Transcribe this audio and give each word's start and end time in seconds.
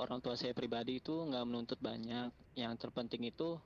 orang 0.00 0.24
tua 0.24 0.34
saya 0.34 0.56
pribadi 0.56 0.98
itu 0.98 1.12
nggak 1.12 1.44
menuntut 1.44 1.78
banyak. 1.78 2.32
Yang 2.56 2.72
terpenting 2.80 3.28
itu 3.28 3.60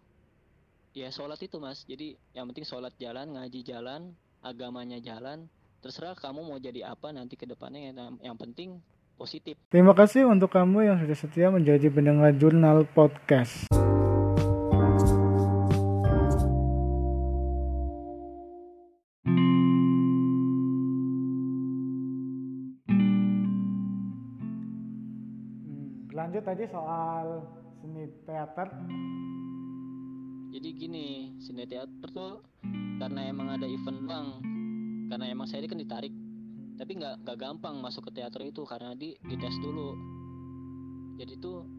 ya 0.91 1.09
sholat 1.15 1.39
itu 1.39 1.63
mas. 1.63 1.87
Jadi 1.87 2.19
yang 2.35 2.51
penting 2.51 2.67
sholat 2.67 2.91
jalan 2.99 3.39
ngaji 3.39 3.61
jalan 3.63 4.11
agamanya 4.43 4.99
jalan. 4.99 5.47
Terserah 5.79 6.19
kamu 6.19 6.43
mau 6.43 6.59
jadi 6.59 6.91
apa 6.91 7.15
nanti 7.15 7.39
ke 7.39 7.47
depannya. 7.47 7.95
Yang, 7.95 8.19
yang 8.19 8.37
penting 8.37 8.69
positif. 9.15 9.55
Terima 9.71 9.95
kasih 9.95 10.27
untuk 10.27 10.51
kamu 10.51 10.91
yang 10.91 10.97
sudah 10.99 11.17
setia 11.17 11.49
menjadi 11.55 11.87
pendengar 11.89 12.35
jurnal 12.35 12.83
podcast. 12.91 13.71
Lanjut 26.35 26.51
tadi 26.51 26.67
soal 26.67 27.27
seni 27.79 28.11
teater. 28.27 28.67
jadi 30.51 30.69
gini 30.75 31.31
seni 31.39 31.63
teater 31.63 32.11
tuh 32.11 32.43
karena 32.99 33.31
emang 33.31 33.55
ada 33.55 33.63
event 33.71 34.03
bang 34.03 34.27
karena 35.15 35.31
emang 35.31 35.47
saya 35.47 35.63
ini 35.63 35.71
kan 35.71 35.79
ditarik 35.79 36.11
tapi 36.75 36.99
nggak 36.99 37.23
nggak 37.23 37.39
gampang 37.39 37.79
masuk 37.79 38.11
ke 38.11 38.19
teater 38.19 38.43
itu 38.51 38.67
karena 38.67 38.99
di 38.99 39.15
dites 39.23 39.63
dulu 39.63 39.95
jadi 41.23 41.39
tuh 41.39 41.71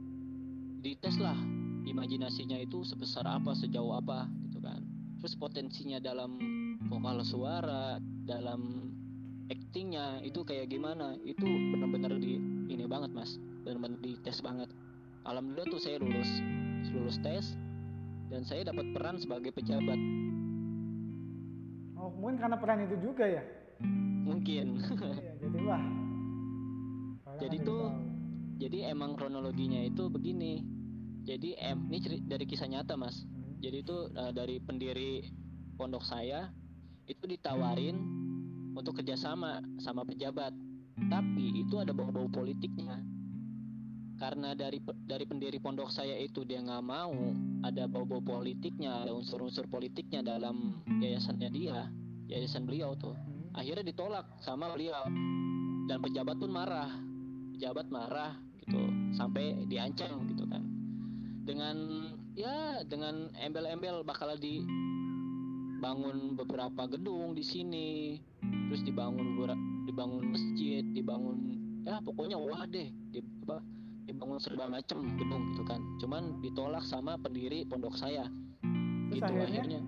dites 0.80 1.20
lah 1.20 1.36
imajinasinya 1.84 2.56
itu 2.56 2.80
sebesar 2.88 3.28
apa 3.28 3.52
sejauh 3.60 3.92
apa 3.92 4.24
gitu 4.48 4.64
kan 4.64 4.80
terus 5.20 5.36
potensinya 5.36 6.00
dalam 6.00 6.40
vokal 6.88 7.28
suara 7.28 8.00
dalam 8.24 8.85
actingnya 9.50 10.22
itu 10.26 10.42
kayak 10.42 10.74
gimana 10.74 11.14
itu 11.22 11.46
benar-benar 11.46 12.18
di 12.18 12.38
ini 12.70 12.86
banget 12.90 13.14
mas. 13.14 13.38
Benar-benar 13.66 14.00
dites 14.02 14.42
banget. 14.42 14.70
Alhamdulillah 15.26 15.68
tuh 15.70 15.82
saya 15.82 15.98
lulus 16.02 16.30
lulus 16.94 17.18
tes 17.22 17.58
dan 18.30 18.46
saya 18.46 18.66
dapat 18.66 18.86
peran 18.94 19.18
sebagai 19.18 19.54
pejabat. 19.54 19.98
Oh, 21.98 22.10
mungkin 22.14 22.38
karena 22.42 22.58
peran 22.58 22.86
itu 22.86 22.96
juga 23.02 23.26
ya. 23.26 23.44
mungkin. 24.26 24.82
Iya, 24.82 25.34
jadi 25.46 25.60
wah. 25.66 25.84
Jadi 27.36 27.58
tuh, 27.68 27.92
jadi 28.58 28.96
emang 28.96 29.14
kronologinya 29.20 29.84
itu 29.84 30.08
begini. 30.08 30.64
Jadi 31.26 31.58
em 31.58 31.90
ini 31.90 31.98
ceri- 32.00 32.26
dari 32.26 32.46
kisah 32.46 32.70
nyata 32.70 32.96
mas. 32.98 33.26
Hmm. 33.26 33.58
jadi 33.62 33.82
itu 33.82 33.98
eh, 34.14 34.32
dari 34.34 34.56
pendiri 34.62 35.26
pondok 35.76 36.06
saya 36.06 36.54
itu 37.06 37.26
ditawarin 37.28 38.15
untuk 38.76 39.02
kerjasama 39.02 39.64
sama 39.80 40.04
pejabat. 40.04 40.52
Tapi 40.96 41.64
itu 41.64 41.80
ada 41.80 41.96
bau-bau 41.96 42.28
politiknya. 42.28 43.00
Karena 44.16 44.56
dari 44.56 44.80
dari 45.04 45.28
pendiri 45.28 45.60
pondok 45.60 45.92
saya 45.92 46.16
itu 46.16 46.48
dia 46.48 46.64
nggak 46.64 46.84
mau 46.88 47.36
ada 47.68 47.84
bau-bau 47.84 48.24
politiknya 48.24 49.04
ada 49.04 49.12
unsur-unsur 49.12 49.68
politiknya 49.68 50.24
dalam 50.24 50.80
yayasannya 50.88 51.52
dia 51.52 51.92
yayasan 52.32 52.64
beliau 52.64 52.96
tuh. 52.96 53.16
Hmm. 53.16 53.52
akhirnya 53.56 53.88
ditolak 53.88 54.28
sama 54.44 54.72
beliau. 54.72 55.04
Dan 55.86 56.02
pejabat 56.02 56.40
pun 56.40 56.52
marah. 56.52 56.92
Pejabat 57.56 57.88
marah 57.92 58.36
gitu 58.60 58.80
sampai 59.16 59.68
diancam 59.68 60.28
gitu 60.32 60.48
kan. 60.50 60.64
Dengan 61.46 61.78
ya 62.36 62.84
dengan 62.84 63.32
embel-embel 63.38 64.04
bakal 64.04 64.36
dibangun 64.36 66.36
beberapa 66.36 66.90
gedung 66.90 67.38
di 67.38 67.44
sini 67.46 68.18
terus 68.70 68.82
dibangun 68.84 69.28
dibangun 69.86 70.24
masjid 70.34 70.84
dibangun 70.94 71.38
ya 71.86 72.02
pokoknya 72.02 72.38
wah 72.42 72.66
deh 72.66 72.90
di, 73.14 73.22
apa, 73.46 73.62
dibangun 74.06 74.38
serba 74.38 74.70
macem 74.70 75.02
gedung 75.18 75.54
gitu 75.54 75.64
kan. 75.66 75.82
Cuman 75.98 76.42
ditolak 76.42 76.86
sama 76.86 77.18
pendiri 77.18 77.66
pondok 77.66 77.98
saya. 77.98 78.30
Terus 79.10 79.22
gitu 79.22 79.26
akhirnya? 79.26 79.46
akhirnya. 79.46 79.82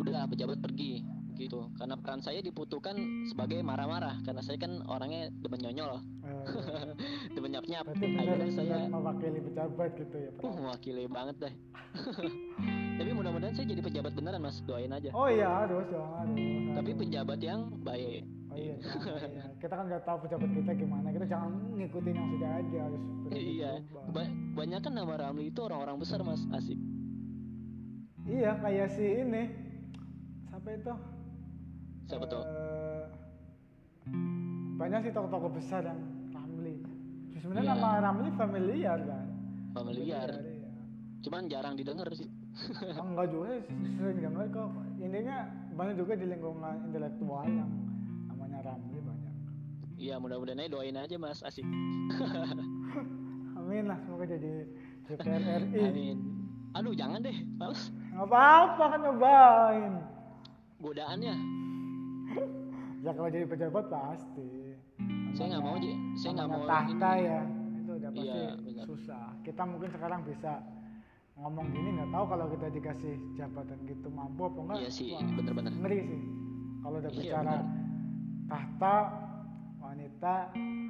Udah 0.00 0.20
pejabat 0.28 0.58
pergi 0.60 1.04
gitu. 1.36 1.68
Karena 1.76 1.98
peran 2.00 2.20
saya 2.24 2.40
dibutuhkan 2.40 2.96
sebagai 3.28 3.60
marah-marah 3.60 4.22
karena 4.24 4.40
saya 4.40 4.56
kan 4.56 4.80
orangnya 4.88 5.28
demen 5.44 5.60
nyonyol. 5.60 6.00
Eh, 6.24 6.46
demen 7.36 7.52
nyap-nyap. 7.52 7.84
Akhirnya 7.92 8.50
saya 8.52 8.78
mewakili 8.88 9.40
pejabat 9.40 9.90
gitu 10.00 10.16
ya. 10.16 10.30
uh 10.40 10.54
mewakili 10.54 11.04
banget 11.08 11.36
deh 11.48 11.54
tapi 12.94 13.10
mudah-mudahan 13.10 13.52
saya 13.52 13.66
jadi 13.66 13.82
pejabat 13.82 14.12
beneran 14.12 14.38
mas 14.38 14.62
doain 14.62 14.88
aja 14.88 15.10
Oh 15.10 15.26
iya 15.26 15.66
dong 15.66 15.82
harus. 15.82 16.70
tapi 16.72 16.90
pejabat 16.94 17.38
yang 17.38 17.60
baik 17.80 18.22
Oh 18.46 18.56
iya, 18.56 18.78
jangan, 18.78 19.18
iya. 19.26 19.44
Kita 19.60 19.74
kan 19.74 19.84
nggak 19.84 20.04
tahu 20.04 20.16
pejabat 20.20 20.46
kita 20.48 20.72
gimana. 20.76 21.10
Kita 21.10 21.26
jangan 21.26 21.50
ngikutin 21.74 22.14
yang 22.14 22.28
sudah 22.30 22.50
ada 22.54 22.78
harus 22.80 23.02
iya 23.32 23.70
ba- 24.08 24.30
banyak 24.54 24.78
kan 24.78 24.92
nama 24.92 25.14
Ramli 25.16 25.50
itu 25.50 25.58
orang-orang 25.58 25.98
besar 25.98 26.22
mas 26.22 26.38
asik 26.52 26.78
Iya 28.22 28.54
kayak 28.56 28.88
si 28.90 29.04
ini. 29.20 29.42
Siapa 30.46 30.68
itu? 30.70 30.94
siapa 32.04 32.24
tuh 32.26 32.44
Eh, 32.46 33.04
banyak 34.76 35.00
sih 35.02 35.12
tokoh-tokoh 35.12 35.50
besar 35.50 35.82
yang 35.82 35.98
Ramli. 36.30 36.78
Sebenarnya 37.34 37.64
Iya. 37.66 37.74
nama 37.74 37.90
Ramli 38.00 38.30
familiar 38.34 38.98
kan. 39.02 39.26
familiar 39.72 40.30
iya. 40.30 40.70
cuman 41.20 41.42
jarang 41.48 41.74
didengar 41.74 42.06
sih 42.12 42.30
enggak 42.96 43.26
juga 43.28 43.48
sering 43.92 44.18
dengar 44.20 44.46
kok. 44.48 44.68
Intinya 44.96 45.36
banyak 45.72 45.94
juga 45.96 46.12
di 46.14 46.26
lingkungan 46.26 46.74
intelektual 46.84 47.44
yang 47.44 47.70
namanya 48.26 48.58
Ramli 48.64 48.98
banyak. 49.00 49.34
iya 49.96 50.14
mudah-mudahan 50.16 50.58
aja 50.58 50.70
doain 50.70 50.94
aja 50.94 51.16
mas 51.16 51.40
asik 51.40 51.66
Amin 53.58 53.84
lah 53.84 53.98
semoga 53.98 54.24
jadi 54.24 54.66
DPR 55.04 55.42
RI. 55.64 55.80
amin 55.82 56.18
aduh 56.72 56.90
jangan 56.92 57.18
deh 57.20 57.34
males 57.54 57.90
Nggak 58.10 58.22
apa-apa 58.24 58.84
kan 58.88 58.98
nyobain. 59.00 59.92
godaannya 60.78 61.34
Ya 63.00 63.12
kalau 63.12 63.28
jadi 63.28 63.44
pejabat 63.44 63.84
pasti. 63.86 64.78
saya 65.32 65.46
nggak 65.50 65.62
mau 65.62 65.74
Namanya- 65.74 65.84
Ji. 65.84 65.92
saya 66.16 66.30
nggak 66.32 66.46
namanya 66.46 66.56
mau 66.56 66.70
tahta 66.70 67.10
ini. 67.12 67.26
ya. 67.26 67.40
Itu 67.74 67.92
udah 67.92 68.10
pasti 68.10 68.24
Iya, 68.24 68.48
benar. 68.56 68.84
susah. 68.86 69.26
Kita 69.42 69.62
mungkin 69.62 69.88
sekarang 69.90 70.20
bisa 70.24 70.52
ngomong 71.34 71.66
gini 71.68 71.88
nggak 71.92 72.10
tahu 72.10 72.24
kalau 72.26 72.46
kita 72.48 72.66
dikasih 72.70 73.14
jabatan 73.34 73.78
gitu 73.84 74.06
mampu 74.08 74.46
apa 74.46 74.58
enggak. 74.60 74.78
iya 74.80 74.90
sih 74.90 75.06
bener-bener 75.34 75.74
ngeri 75.74 75.98
sih. 76.04 76.20
Kalau 76.78 76.96
udah 77.00 77.10
Iya, 77.10 77.18
bicara 77.18 77.54
benar. 77.56 77.62
tahta, 78.46 78.96
wanita, 79.78 80.34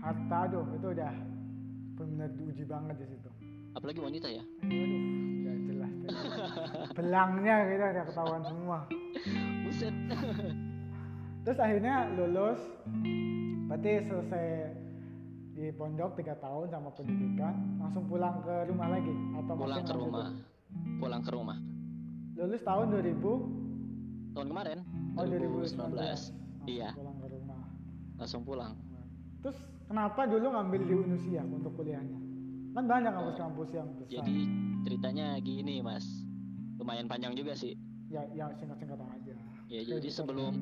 harta, 0.01 0.37
aduh 0.45 0.67
itu 0.75 0.87
udah 0.91 1.13
benar 1.95 2.29
diuji 2.31 2.65
banget 2.65 2.97
di 2.99 3.07
situ. 3.09 3.31
apalagi 3.73 3.99
wanita 3.99 4.27
ya 4.29 4.43
Aduh, 4.61 5.01
nggak 5.41 5.59
jelas. 5.67 5.93
Belangnya 6.93 7.55
kita 7.67 7.85
udah 7.91 8.05
ketahuan 8.07 8.43
semua. 8.45 8.79
buset 9.65 9.95
Terus 11.45 11.59
akhirnya 11.59 12.09
lulus, 12.15 12.61
berarti 13.67 13.93
selesai 14.03 14.47
di 15.55 15.71
pondok 15.71 16.19
tiga 16.19 16.35
tahun 16.43 16.67
sama 16.67 16.91
pendidikan, 16.99 17.55
langsung 17.79 18.11
pulang 18.11 18.43
ke 18.43 18.55
rumah 18.67 18.89
lagi 18.91 19.15
atau 19.39 19.55
pulang 19.55 19.87
ke 19.87 19.95
rumah 19.95 20.27
pulang 20.99 21.23
ke 21.23 21.31
rumah 21.31 21.59
Lulus 22.35 22.63
tahun 22.67 22.91
2000, 22.91 24.35
tahun 24.35 24.47
kemarin 24.51 24.79
oh 25.15 25.23
2019 25.23 25.95
2019. 25.95 26.67
Iya. 26.67 26.91
Langsung 26.91 26.99
pulang 26.99 27.17
ke 27.23 27.27
rumah. 27.31 27.63
langsung 28.19 28.43
pulang 28.43 28.75
Terus 29.45 29.59
kenapa 29.87 30.21
dulu 30.27 30.47
ngambil 30.57 30.81
di 30.89 30.95
Unusia 30.97 31.41
untuk 31.45 31.77
kuliahnya? 31.79 32.19
Kan 32.75 32.85
banyak 32.91 33.13
kampus-kampus 33.15 33.69
yang 33.71 33.89
besar. 33.95 34.11
jadi 34.19 34.39
ceritanya 34.83 35.27
gini 35.39 35.79
mas 35.79 36.03
lumayan 36.83 37.07
panjang 37.07 37.39
juga 37.39 37.55
sih 37.55 37.79
ya, 38.11 38.27
ya 38.35 38.51
singkat-singkat 38.59 38.99
aja. 38.99 39.35
ya 39.71 39.81
jadi 39.87 40.09
sebelum 40.11 40.59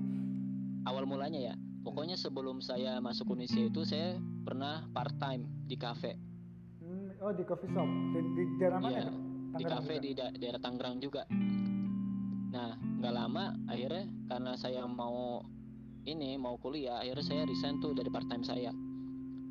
awal 0.84 1.08
mulanya 1.08 1.40
ya 1.40 1.54
pokoknya 1.82 2.14
sebelum 2.14 2.58
saya 2.58 2.98
masuk 2.98 3.34
Unisia 3.34 3.66
itu 3.66 3.82
saya 3.82 4.14
pernah 4.42 4.86
part 4.90 5.14
time 5.16 5.44
di 5.66 5.74
cafe 5.74 6.14
Hmm, 6.78 7.08
oh 7.18 7.30
di 7.30 7.42
coffee 7.42 7.70
shop 7.70 7.86
di, 7.86 8.20
di 8.34 8.42
daerah 8.58 8.78
mana 8.78 9.00
tuh? 9.06 9.16
di 9.52 9.62
juga? 9.62 9.96
di 9.96 10.10
da- 10.12 10.34
daerah 10.34 10.60
Tangerang 10.60 10.96
juga 10.98 11.22
nah 12.48 12.74
nggak 12.74 13.14
lama 13.14 13.44
akhirnya 13.66 14.04
karena 14.26 14.52
saya 14.54 14.84
mau 14.84 15.40
ini 16.02 16.34
mau 16.34 16.58
kuliah 16.58 17.00
akhirnya 17.00 17.22
saya 17.22 17.42
resign 17.44 17.78
tuh 17.78 17.94
dari 17.94 18.10
part 18.10 18.26
time 18.26 18.42
saya 18.42 18.70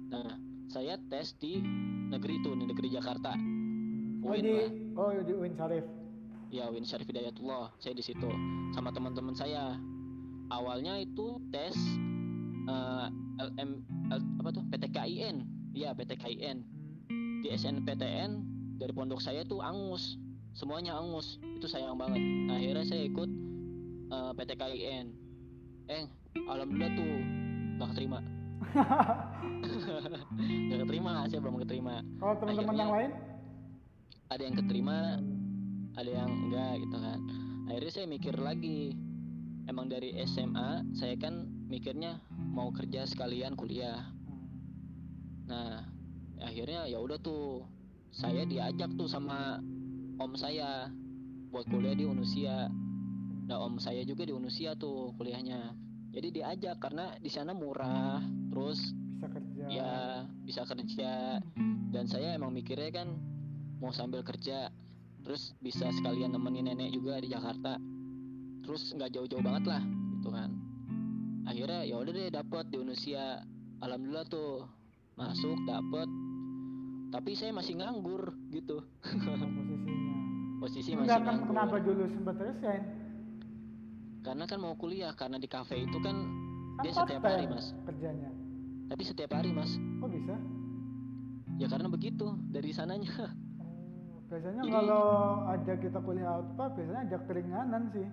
nah 0.07 0.37
saya 0.67 0.99
tes 1.07 1.33
di 1.35 1.59
negeri 2.07 2.37
itu 2.37 2.51
di 2.53 2.65
negeri 2.65 2.87
Jakarta 2.89 3.33
Oh 4.21 4.31
UIN 4.31 4.43
di 4.43 4.53
lah. 4.53 4.69
oh 5.01 5.09
di 5.17 5.33
Uin 5.33 5.53
Sarif. 5.55 5.81
ya 6.47 6.69
Win 6.69 6.85
Syarif 6.85 7.09
Hidayatullah 7.09 7.73
saya 7.79 7.95
di 7.95 8.03
situ 8.03 8.29
sama 8.69 8.91
teman-teman 8.91 9.33
saya 9.33 9.73
awalnya 10.49 10.99
itu 10.99 11.41
tes 11.49 11.73
eh, 12.71 13.07
LM 13.51 13.69
L- 14.11 14.29
apa 14.39 14.49
tuh? 14.55 14.63
PTKIN 14.71 15.35
ya 15.75 15.91
PTKIN 15.91 16.63
di 17.43 17.47
SNPTN 17.51 18.31
dari 18.79 18.91
pondok 18.95 19.19
saya 19.19 19.43
tuh 19.43 19.59
angus. 19.59 20.15
Semuanya 20.55 20.95
angus. 20.95 21.39
Itu 21.59 21.67
sayang 21.67 21.99
banget. 21.99 22.23
Akhirnya 22.47 22.85
saya 22.87 23.03
ikut 23.07 23.29
eh, 24.11 24.31
PTKIN 24.39 25.05
eh 25.91 26.07
alhamdulillah 26.47 26.91
tuh 26.95 27.11
gak 27.81 27.89
keterima. 27.95 28.19
Nggak 30.69 30.79
keterima 30.87 31.11
saya 31.27 31.39
belum 31.41 31.57
keterima. 31.65 31.95
Kalau 32.21 32.35
teman-teman 32.39 32.75
yang 32.77 32.93
lain? 32.93 33.11
ada 34.31 34.47
yang 34.47 34.55
keterima 34.55 35.19
ada 35.99 36.07
yang 36.07 36.31
enggak 36.31 36.71
gitu 36.87 36.97
kan. 36.97 37.19
Akhirnya 37.67 37.91
saya 37.91 38.07
mikir 38.07 38.35
lagi. 38.39 38.95
Emang 39.69 39.91
dari 39.91 40.15
SMA 40.25 40.83
saya 40.97 41.15
kan 41.21 41.45
mikirnya 41.69 42.17
mau 42.51 42.69
kerja 42.75 43.07
sekalian 43.07 43.55
kuliah. 43.55 44.11
Nah 45.47 45.87
akhirnya 46.43 46.85
ya 46.85 46.99
udah 46.99 47.17
tuh 47.23 47.63
saya 48.11 48.43
diajak 48.43 48.91
tuh 48.99 49.07
sama 49.07 49.63
om 50.19 50.35
saya 50.35 50.91
buat 51.49 51.63
kuliah 51.71 51.95
di 51.95 52.03
Unusia. 52.03 52.67
Nah 53.47 53.57
om 53.63 53.79
saya 53.79 54.03
juga 54.03 54.27
di 54.27 54.35
Unusia 54.35 54.75
tuh 54.75 55.15
kuliahnya. 55.15 55.71
Jadi 56.11 56.43
diajak 56.43 56.75
karena 56.83 57.15
di 57.23 57.31
sana 57.31 57.55
murah 57.55 58.19
terus 58.51 58.91
Bisa 59.15 59.27
kerja. 59.31 59.63
ya 59.71 59.93
bisa 60.43 60.61
kerja. 60.67 61.39
Dan 61.91 62.05
saya 62.07 62.35
emang 62.35 62.51
mikirnya 62.51 62.91
kan 62.91 63.15
mau 63.79 63.95
sambil 63.95 64.27
kerja 64.27 64.67
terus 65.23 65.55
bisa 65.63 65.87
sekalian 65.95 66.35
nemenin 66.35 66.67
nenek 66.67 66.91
juga 66.91 67.15
di 67.23 67.31
Jakarta. 67.31 67.79
Terus 68.61 68.91
nggak 68.91 69.09
jauh-jauh 69.15 69.43
banget 69.43 69.71
lah 69.71 69.83
gitu 70.19 70.29
kan 70.35 70.60
akhirnya 71.43 71.81
ya 71.83 71.95
udah 71.95 72.11
deh 72.11 72.29
dapet 72.29 72.65
di 72.67 72.77
Unusia 72.77 73.41
alhamdulillah 73.79 74.25
tuh 74.25 74.65
masuk 75.13 75.57
dapet 75.63 76.07
tapi 77.09 77.31
saya 77.33 77.51
masih 77.51 77.75
nganggur 77.75 78.23
gitu 78.49 78.79
posisinya. 79.01 80.17
posisi 80.59 80.89
masih 80.91 81.01
Enggak 81.01 81.17
kan 81.17 81.25
nganggur 81.27 81.47
kenapa 81.47 81.75
dulu 81.77 82.03
sempat 82.07 82.35
resign? 82.37 82.83
karena 84.21 84.45
kan 84.45 84.57
mau 84.57 84.75
kuliah 84.75 85.11
karena 85.11 85.35
di 85.35 85.47
kafe 85.47 85.81
itu 85.81 85.97
kan 85.99 86.13
Kan 86.71 86.83
dia 86.83 86.93
setiap 86.93 87.21
hari 87.21 87.45
mas 87.45 87.73
kerjanya. 87.83 88.29
tapi 88.87 89.03
setiap 89.03 89.31
hari 89.31 89.49
mas 89.49 89.71
Kok 89.97 90.09
bisa? 90.09 90.35
ya 91.57 91.67
karena 91.67 91.87
begitu 91.87 92.25
dari 92.47 92.71
sananya 92.71 93.33
Oh, 93.59 93.69
biasanya 94.29 94.61
Jadi- 94.61 94.71
kalau 94.71 95.05
ada 95.45 95.73
kita 95.75 95.99
kuliah 95.99 96.29
outpad 96.31 96.69
biasanya 96.73 97.01
ada 97.03 97.17
keringanan 97.21 97.83
sih. 97.91 98.07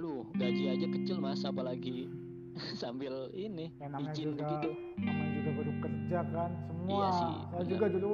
Aduh, 0.00 0.24
gaji 0.32 0.64
aja 0.72 0.86
kecil 0.88 1.20
mas, 1.20 1.44
apalagi 1.44 2.08
sambil 2.80 3.28
ini 3.36 3.68
Ya 3.76 3.92
izin 4.00 4.32
juga 4.32 4.48
begitu. 4.48 4.70
namanya 4.96 5.32
juga 5.36 5.50
baru 5.60 5.72
kerja 5.76 6.18
kan 6.32 6.50
semua. 6.64 6.88
Iya 6.88 7.08
sih, 7.12 7.32
Saya 7.36 7.44
benar. 7.52 7.68
juga 7.68 7.86
dulu 7.92 8.12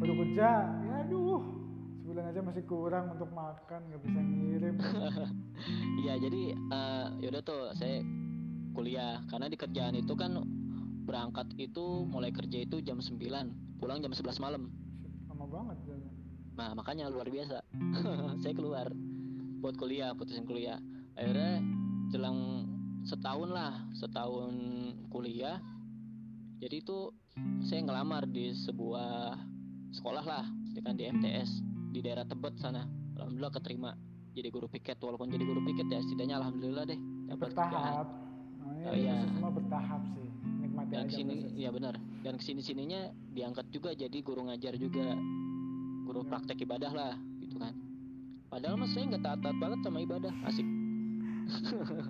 baru 0.00 0.12
kerja, 0.24 0.48
ya 0.88 0.94
aduh 1.04 1.40
sebulan 2.00 2.24
aja 2.32 2.40
masih 2.40 2.64
kurang 2.64 3.04
untuk 3.12 3.28
makan 3.28 3.80
nggak 3.92 4.00
bisa 4.00 4.20
ngirim. 4.24 4.74
Iya, 6.00 6.14
jadi 6.16 6.42
eh, 6.54 7.06
yaudah 7.20 7.42
tuh 7.44 7.76
saya 7.76 8.00
kuliah 8.72 9.20
karena 9.28 9.52
di 9.52 9.58
kerjaan 9.58 10.00
itu 10.00 10.16
kan 10.16 10.32
berangkat 11.04 11.52
itu 11.60 12.08
mulai 12.08 12.32
kerja 12.32 12.64
itu 12.64 12.80
jam 12.80 13.04
9 13.04 13.20
pulang 13.76 14.00
jam 14.00 14.16
11 14.16 14.32
malam. 14.40 14.72
Lama 15.28 15.44
banget 15.44 15.76
jalan. 15.84 16.08
Nah 16.56 16.72
makanya 16.72 17.12
luar 17.12 17.28
biasa. 17.28 17.60
saya 18.40 18.54
keluar 18.56 18.88
buat 19.60 19.76
kuliah, 19.76 20.16
putusin 20.16 20.48
kuliah. 20.48 20.80
Akhirnya 21.18 21.58
jelang 22.08 22.38
setahun 23.02 23.50
lah, 23.50 23.74
setahun 23.92 24.54
kuliah. 25.10 25.58
Jadi 26.58 26.78
itu 26.78 27.10
saya 27.62 27.82
ngelamar 27.82 28.26
di 28.26 28.54
sebuah 28.54 29.34
sekolah 29.90 30.22
lah, 30.22 30.44
ya 30.74 30.80
kan 30.82 30.94
di 30.94 31.06
MTS 31.06 31.50
di 31.90 31.98
daerah 31.98 32.22
Tebet 32.22 32.54
sana. 32.58 32.86
Alhamdulillah 33.18 33.50
keterima 33.50 33.90
jadi 34.30 34.54
guru 34.54 34.70
piket 34.70 35.02
walaupun 35.02 35.26
jadi 35.26 35.42
guru 35.42 35.58
piket 35.66 35.90
ya 35.90 35.98
setidaknya 35.98 36.38
alhamdulillah 36.38 36.86
deh 36.86 36.98
dapat. 37.26 37.50
Bertahap. 37.50 38.06
Nah, 38.06 38.26
Oh, 38.78 38.94
ini 38.94 39.10
iya. 39.10 39.26
semua 39.26 39.50
bertahap 39.50 40.02
sih. 40.14 40.28
Nikmati 40.62 40.90
Dan 40.94 41.02
aja 41.02 41.10
ke 41.10 41.14
sini 41.18 41.34
prosesnya. 41.34 41.58
ya 41.58 41.70
benar. 41.74 41.94
Dan 42.22 42.34
ke 42.38 42.44
sini 42.46 42.62
sininya 42.62 43.00
diangkat 43.34 43.66
juga 43.74 43.90
jadi 43.90 44.18
guru 44.22 44.46
ngajar 44.46 44.78
juga, 44.78 45.18
guru 46.06 46.20
Ya. 46.22 46.28
praktek 46.30 46.62
ibadah 46.62 46.92
lah 46.94 47.14
gitu 47.42 47.58
kan. 47.58 47.74
Padahal 48.46 48.78
mas 48.78 48.94
saya 48.94 49.10
nggak 49.10 49.24
taat-taat 49.24 49.56
banget 49.58 49.78
sama 49.82 49.98
ibadah, 49.98 50.30
asik. 50.46 50.66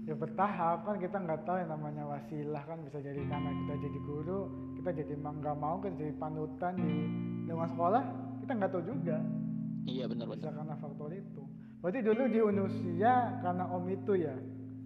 Ya 0.05 0.14
bertahap 0.14 0.82
kan 0.82 0.96
kita 0.96 1.17
nggak 1.17 1.40
tahu 1.43 1.56
yang 1.56 1.70
namanya 1.70 2.02
wasilah 2.05 2.62
kan 2.64 2.79
bisa 2.82 2.99
jadi 2.99 3.23
karena 3.23 3.50
kita 3.56 3.75
jadi 3.81 3.99
guru 4.02 4.40
kita 4.75 4.90
jadi 4.93 5.12
emang 5.14 5.38
nggak 5.38 5.56
mau 5.56 5.79
kita 5.79 5.94
jadi 5.96 6.14
panutan 6.17 6.73
di 6.75 6.93
lingkungan 7.44 7.70
sekolah 7.70 8.02
kita 8.40 8.52
nggak 8.52 8.70
tahu 8.70 8.82
juga 8.85 9.17
Iya 9.81 10.05
bisa 10.05 10.20
benar-benar. 10.20 10.52
karena 10.52 10.75
faktor 10.76 11.11
itu 11.11 11.43
berarti 11.79 11.99
dulu 12.02 12.23
di 12.26 12.40
Unusia 12.43 13.12
karena 13.38 13.64
om 13.67 13.85
itu 13.87 14.12
ya 14.14 14.35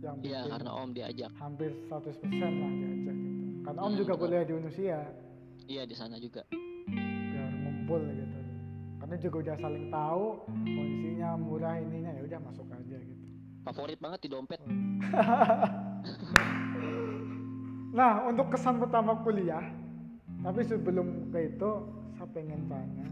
yang 0.00 0.16
Iya 0.20 0.40
karena 0.46 0.70
om 0.72 0.90
diajak. 0.90 1.30
hampir 1.34 1.70
100% 1.88 2.22
lah 2.52 2.70
diajak 2.70 3.16
gitu 3.16 3.32
karena 3.62 3.80
om 3.80 3.88
Hmm, 3.88 3.98
juga 3.98 4.12
betul. 4.14 4.22
kuliah 4.22 4.44
di 4.44 4.54
Unusia 4.54 4.98
Iya 5.64 5.82
di 5.84 5.94
sana 5.94 6.16
juga. 6.16 6.42
biar 6.86 7.50
ngumpul 7.56 8.02
gitu 8.04 8.38
karena 8.98 9.16
juga 9.18 9.36
udah 9.40 9.56
saling 9.58 9.86
tahu 9.88 10.24
kondisinya 10.46 11.28
murah 11.34 11.74
ininya 11.76 12.10
ya 12.12 12.22
udah 12.22 12.40
masuk 12.42 12.66
aja 12.68 12.98
gitu 13.00 13.24
Favorit 13.62 13.98
banget 13.98 14.26
di 14.26 14.28
dompet. 14.30 14.60
Nah, 17.92 18.24
untuk 18.24 18.48
kesan 18.48 18.80
pertama 18.80 19.20
kuliah, 19.20 19.60
tapi 20.40 20.64
sebelum 20.64 21.28
ke 21.28 21.52
itu, 21.52 21.70
saya 22.16 22.28
pengen 22.32 22.64
tanya, 22.64 23.08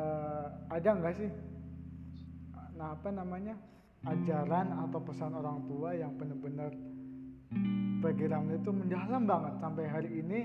eh, 0.00 0.46
ada 0.72 0.90
nggak 0.96 1.14
sih, 1.20 1.28
nah 2.80 2.96
apa 2.96 3.12
namanya, 3.12 3.52
ajaran 4.08 4.72
atau 4.88 5.00
pesan 5.04 5.36
orang 5.36 5.60
tua 5.68 5.92
yang 5.92 6.16
benar-benar 6.16 6.72
background 8.00 8.48
itu 8.56 8.70
mendalam 8.72 9.28
banget 9.28 9.54
sampai 9.60 9.84
hari 9.92 10.10
ini 10.24 10.40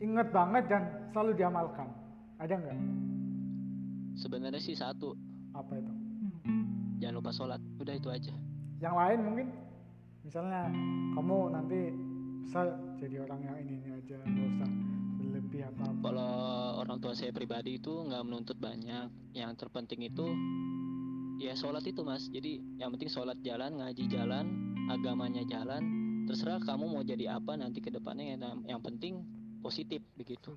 inget 0.00 0.32
banget 0.32 0.64
dan 0.64 0.82
selalu 1.12 1.36
diamalkan. 1.36 1.92
Ada 2.40 2.54
nggak? 2.56 2.78
Sebenarnya 4.16 4.62
sih 4.62 4.72
satu, 4.72 5.12
Apa 5.54 5.78
itu? 5.78 6.03
Jangan 7.04 7.20
lupa 7.20 7.30
sholat. 7.36 7.60
Udah 7.76 7.92
itu 7.92 8.08
aja. 8.08 8.32
Yang 8.80 8.94
lain 8.96 9.18
mungkin, 9.20 9.46
misalnya 10.24 10.72
kamu 11.12 11.36
nanti 11.52 11.78
bisa 12.40 12.60
jadi 12.96 13.28
orang 13.28 13.40
yang 13.44 13.56
ini 13.60 13.72
ini 13.84 13.88
aja, 13.92 14.16
nggak 14.24 14.48
usah 14.56 14.70
berlebih 15.20 15.60
atau 15.68 15.84
apa. 15.84 16.00
Kalau 16.00 16.32
orang 16.80 16.98
tua 17.04 17.12
saya 17.12 17.32
pribadi 17.36 17.76
itu 17.76 17.92
nggak 17.92 18.22
menuntut 18.24 18.56
banyak. 18.56 19.12
Yang 19.36 19.52
terpenting 19.60 20.00
itu 20.08 20.26
ya 21.42 21.52
sholat 21.52 21.84
itu 21.84 22.00
mas. 22.00 22.24
Jadi 22.32 22.80
yang 22.80 22.88
penting 22.96 23.12
sholat 23.12 23.36
jalan, 23.44 23.76
ngaji 23.76 24.04
jalan, 24.08 24.46
agamanya 24.88 25.44
jalan. 25.44 25.82
Terserah 26.24 26.56
kamu 26.64 26.88
mau 26.88 27.04
jadi 27.04 27.36
apa 27.36 27.52
nanti 27.60 27.84
ke 27.84 27.92
depannya. 27.92 28.40
Yang, 28.40 28.64
yang 28.64 28.80
penting 28.80 29.20
positif 29.60 30.00
begitu. 30.16 30.56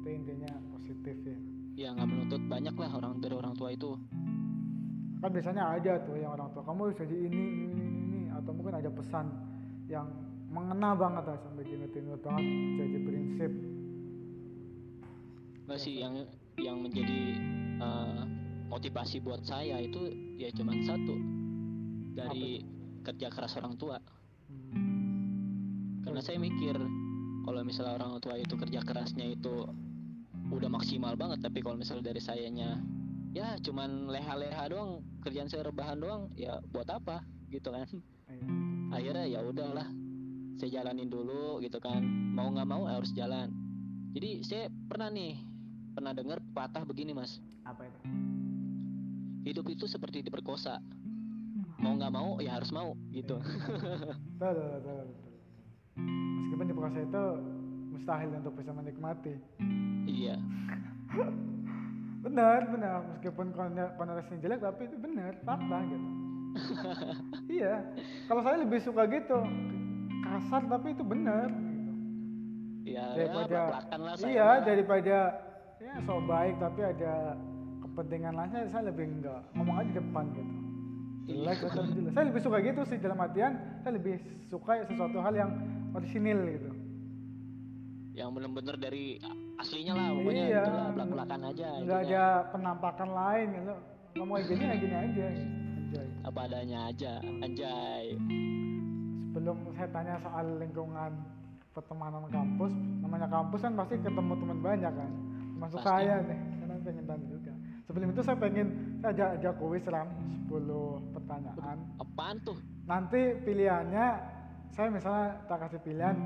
Itu 0.00 0.08
intinya 0.08 0.52
positif 0.72 1.16
ya. 1.24 1.38
Ya 1.80 1.88
nggak 1.96 2.08
menuntut 2.08 2.42
banyak 2.44 2.76
lah 2.76 2.90
orang 2.92 3.20
dari 3.20 3.34
orang 3.36 3.54
tua 3.56 3.72
itu. 3.72 3.96
Kan 5.20 5.30
biasanya 5.36 5.76
ada 5.76 5.92
tuh 6.00 6.16
yang 6.16 6.32
orang 6.32 6.48
tua 6.56 6.64
kamu 6.64 6.80
harus 6.88 6.96
jadi 6.96 7.16
ini, 7.28 7.28
ini, 7.28 7.68
ini, 7.68 7.92
ini. 8.08 8.20
atau 8.32 8.50
mungkin 8.56 8.74
ada 8.80 8.88
pesan 8.88 9.26
yang 9.84 10.08
mengena 10.48 10.96
banget 10.96 11.24
lah 11.28 11.38
sampai 11.44 11.62
diinget-inget 11.68 12.20
banget 12.24 12.44
jadi 12.80 12.98
prinsip. 13.04 13.52
Nggak 15.68 15.80
sih 15.80 15.94
yang 16.00 16.14
yang 16.56 16.80
menjadi 16.80 17.20
eh, 17.84 18.22
motivasi 18.72 19.20
buat 19.20 19.44
saya 19.44 19.76
itu 19.84 20.08
ya 20.40 20.48
cuman 20.56 20.78
satu 20.88 21.14
dari 22.16 22.64
kerja 23.04 23.28
keras 23.28 23.60
orang 23.60 23.76
tua. 23.76 24.00
Hmm. 24.48 26.00
Karena 26.00 26.20
saya 26.24 26.40
mikir 26.40 26.80
kalau 27.44 27.60
misalnya 27.60 28.00
orang 28.00 28.20
tua 28.24 28.40
itu 28.40 28.56
kerja 28.56 28.80
kerasnya 28.84 29.36
itu 29.36 29.68
udah 30.50 30.70
maksimal 30.70 31.14
banget, 31.14 31.44
tapi 31.44 31.62
kalau 31.62 31.78
misalnya 31.78 32.10
dari 32.10 32.22
sayanya 32.22 32.82
ya 33.30 33.54
cuman 33.60 34.10
leha-leha 34.10 34.64
doang, 34.68 35.02
kerjaan 35.22 35.46
saya 35.46 35.66
rebahan 35.66 35.98
doang, 35.98 36.26
ya 36.34 36.58
buat 36.70 36.86
apa 36.90 37.22
gitu 37.48 37.70
kan? 37.70 37.86
Iya. 38.26 38.46
Akhirnya 38.90 39.24
ya 39.28 39.40
udahlah, 39.42 39.86
saya 40.58 40.82
jalanin 40.82 41.06
dulu 41.06 41.62
gitu 41.62 41.78
kan. 41.78 42.02
Mau 42.34 42.50
nggak 42.50 42.68
mau 42.68 42.86
harus 42.86 43.14
jalan. 43.14 43.50
Jadi 44.10 44.42
saya 44.42 44.66
pernah 44.90 45.06
nih 45.08 45.38
pernah 45.90 46.10
dengar 46.10 46.38
patah 46.50 46.82
begini 46.82 47.14
mas, 47.14 47.38
Apa 47.62 47.86
itu? 47.86 47.98
hidup 49.40 49.66
itu 49.68 49.86
seperti 49.86 50.20
diperkosa. 50.20 50.78
Mau 51.80 51.96
nggak 51.96 52.12
mau 52.12 52.36
ya 52.38 52.58
harus 52.58 52.68
mau 52.70 52.92
gitu. 53.10 53.38
Betul, 53.40 54.52
betul, 54.52 54.68
betul, 54.68 54.94
betul. 55.06 55.34
Meskipun 55.96 56.66
di 56.66 56.74
proses 56.74 57.02
itu 57.06 57.24
mustahil 57.90 58.30
untuk 58.34 58.52
bisa 58.54 58.70
menikmati. 58.70 59.34
iya, 60.04 60.36
Benar, 62.20 62.68
benar. 62.68 63.00
Meskipun 63.16 63.46
kon- 63.56 63.92
konotasinya 63.96 64.38
jelek 64.44 64.60
tapi 64.60 64.82
itu 64.88 64.96
benar, 65.00 65.32
fakta 65.40 65.78
gitu. 65.88 66.08
iya. 67.60 67.74
Kalau 68.28 68.42
saya 68.44 68.56
lebih 68.60 68.80
suka 68.84 69.08
gitu. 69.08 69.40
Kasar 70.20 70.62
tapi 70.68 70.94
itu 70.94 71.02
benar 71.02 71.48
gitu. 71.48 71.92
ya, 72.86 73.02
ya 73.02 73.04
Daripada 73.16 73.48
belak-belakan 73.48 74.00
lah 74.04 74.14
saya. 74.14 74.28
Iya, 74.30 74.48
daripada 74.62 75.16
ya 75.80 75.94
so 76.04 76.14
baik 76.22 76.54
tapi 76.60 76.80
ada 76.84 77.14
kepentingan 77.82 78.34
lainnya 78.36 78.68
saya 78.68 78.84
lebih 78.92 79.04
enggak. 79.08 79.40
Ngomong 79.56 79.76
aja 79.80 79.90
di 79.90 79.94
depan 79.96 80.24
gitu. 80.36 80.52
Iya. 81.24 81.34
Jelek 81.34 81.58
atau 81.66 81.82
jelas. 81.88 82.10
Saya 82.12 82.24
lebih 82.28 82.42
suka 82.44 82.56
gitu 82.60 82.80
sih 82.84 82.98
dalam 83.00 83.18
artian 83.18 83.52
saya 83.80 83.92
lebih 83.96 84.14
suka 84.52 84.72
sesuatu 84.86 85.18
hal 85.24 85.34
yang 85.34 85.50
orisinil 85.96 86.38
gitu 86.46 86.70
yang 88.20 88.34
bener-bener 88.34 88.76
dari 88.76 89.16
aslinya 89.60 89.92
lah 89.92 90.06
pokoknya 90.10 90.44
Iya. 90.46 90.58
gitu 90.58 90.70
lah 90.72 90.88
belak-belakan 90.90 91.40
aja 91.44 91.66
nggak 91.68 91.80
intinya. 91.80 92.00
ada 92.00 92.24
penampakan 92.48 93.08
lain 93.10 93.46
gitu 93.52 93.74
ngomong 94.10 94.34
kayak 94.34 94.48
gini 94.48 94.62
ya 94.62 94.74
gini 94.74 94.96
aja 94.96 95.26
Anjay. 95.80 96.06
apa 96.22 96.38
adanya 96.42 96.78
aja 96.86 97.12
anjay 97.40 98.04
sebelum 99.26 99.56
saya 99.72 99.88
tanya 99.90 100.14
soal 100.18 100.46
lingkungan 100.56 101.12
pertemanan 101.70 102.24
kampus 102.28 102.72
namanya 102.98 103.28
kampus 103.28 103.60
kan 103.60 103.72
pasti 103.74 103.94
ketemu 103.96 104.32
teman 104.34 104.58
banyak 104.60 104.92
kan 104.92 105.10
termasuk 105.54 105.78
Pasti. 105.78 105.88
saya 105.88 106.14
nih 106.24 106.38
karena 106.58 106.74
pengen 106.80 107.04
tanya 107.06 107.26
juga 107.28 107.52
sebelum 107.84 108.06
itu 108.08 108.20
saya 108.20 108.36
pengen 108.38 108.66
saya 108.98 109.10
ajak 109.12 109.28
ajak 109.38 109.54
kuis 109.56 109.84
ram 109.86 110.08
10 110.48 110.66
pertanyaan 111.14 111.78
apaan 111.96 112.36
tuh 112.40 112.58
nanti 112.84 113.20
pilihannya 113.40 114.06
saya 114.70 114.88
misalnya 114.88 115.28
tak 115.46 115.58
kasih 115.62 115.80
pilihan 115.80 116.16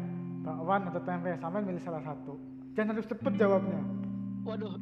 bakwan 0.40 0.84
atau 0.88 1.00
tempe 1.02 1.32
sampai 1.36 1.60
milih 1.60 1.80
salah 1.80 2.00
satu 2.00 2.36
jangan 2.74 2.98
harus 2.98 3.08
cepet 3.08 3.32
jawabnya. 3.38 3.80
Waduh 4.44 4.74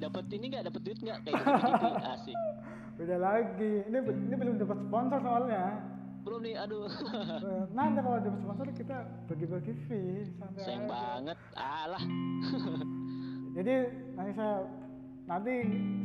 dapat 0.00 0.24
ini 0.34 0.44
nggak? 0.52 0.64
Dapat 0.68 0.80
duit 0.84 0.98
nggak? 1.00 1.18
Kayak 1.24 1.34
gitu 1.40 1.88
asik. 2.16 2.38
Beda 2.98 3.16
lagi. 3.18 3.72
Ini 3.88 3.98
ini 4.00 4.34
belum 4.34 4.56
dapat 4.60 4.78
sponsor 4.86 5.18
soalnya. 5.22 5.64
Belum 6.24 6.40
nih 6.40 6.54
aduh. 6.56 6.88
Eh, 6.88 7.62
nanti 7.76 8.00
kalau 8.00 8.18
dapat 8.20 8.40
sponsor 8.40 8.66
kita 8.72 8.96
bagi-bagi 9.28 9.72
fee 9.86 10.24
santai 10.40 10.62
sayang 10.64 10.84
aja. 10.88 10.92
banget. 10.92 11.38
Alah. 11.56 12.02
Jadi 13.56 13.74
nanti 14.18 14.32
saya 14.34 14.56
nanti 15.24 15.52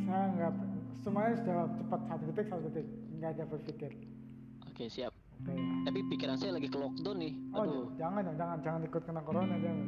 saya 0.05 0.23
nggak 0.37 0.53
semuanya 1.01 1.33
jawab 1.43 1.69
cepat 1.79 2.01
satu 2.07 2.23
detik 2.29 2.47
satu 2.51 2.61
detik. 2.69 2.87
Nggak 3.19 3.29
ada 3.35 3.43
berpikir. 3.47 3.91
Oke 4.69 4.87
siap 4.87 5.11
oke 5.43 5.51
ya. 5.55 5.65
Tapi 5.87 5.99
pikiran 6.11 6.37
saya 6.37 6.51
lagi 6.59 6.67
ke 6.67 6.77
lockdown 6.77 7.17
nih. 7.17 7.33
Oh 7.55 7.63
aduh. 7.63 7.87
jangan 7.95 8.21
dong 8.27 8.37
jangan 8.37 8.57
jangan 8.61 8.81
ikut 8.85 9.01
kena 9.07 9.21
corona 9.23 9.55
jangan. 9.59 9.87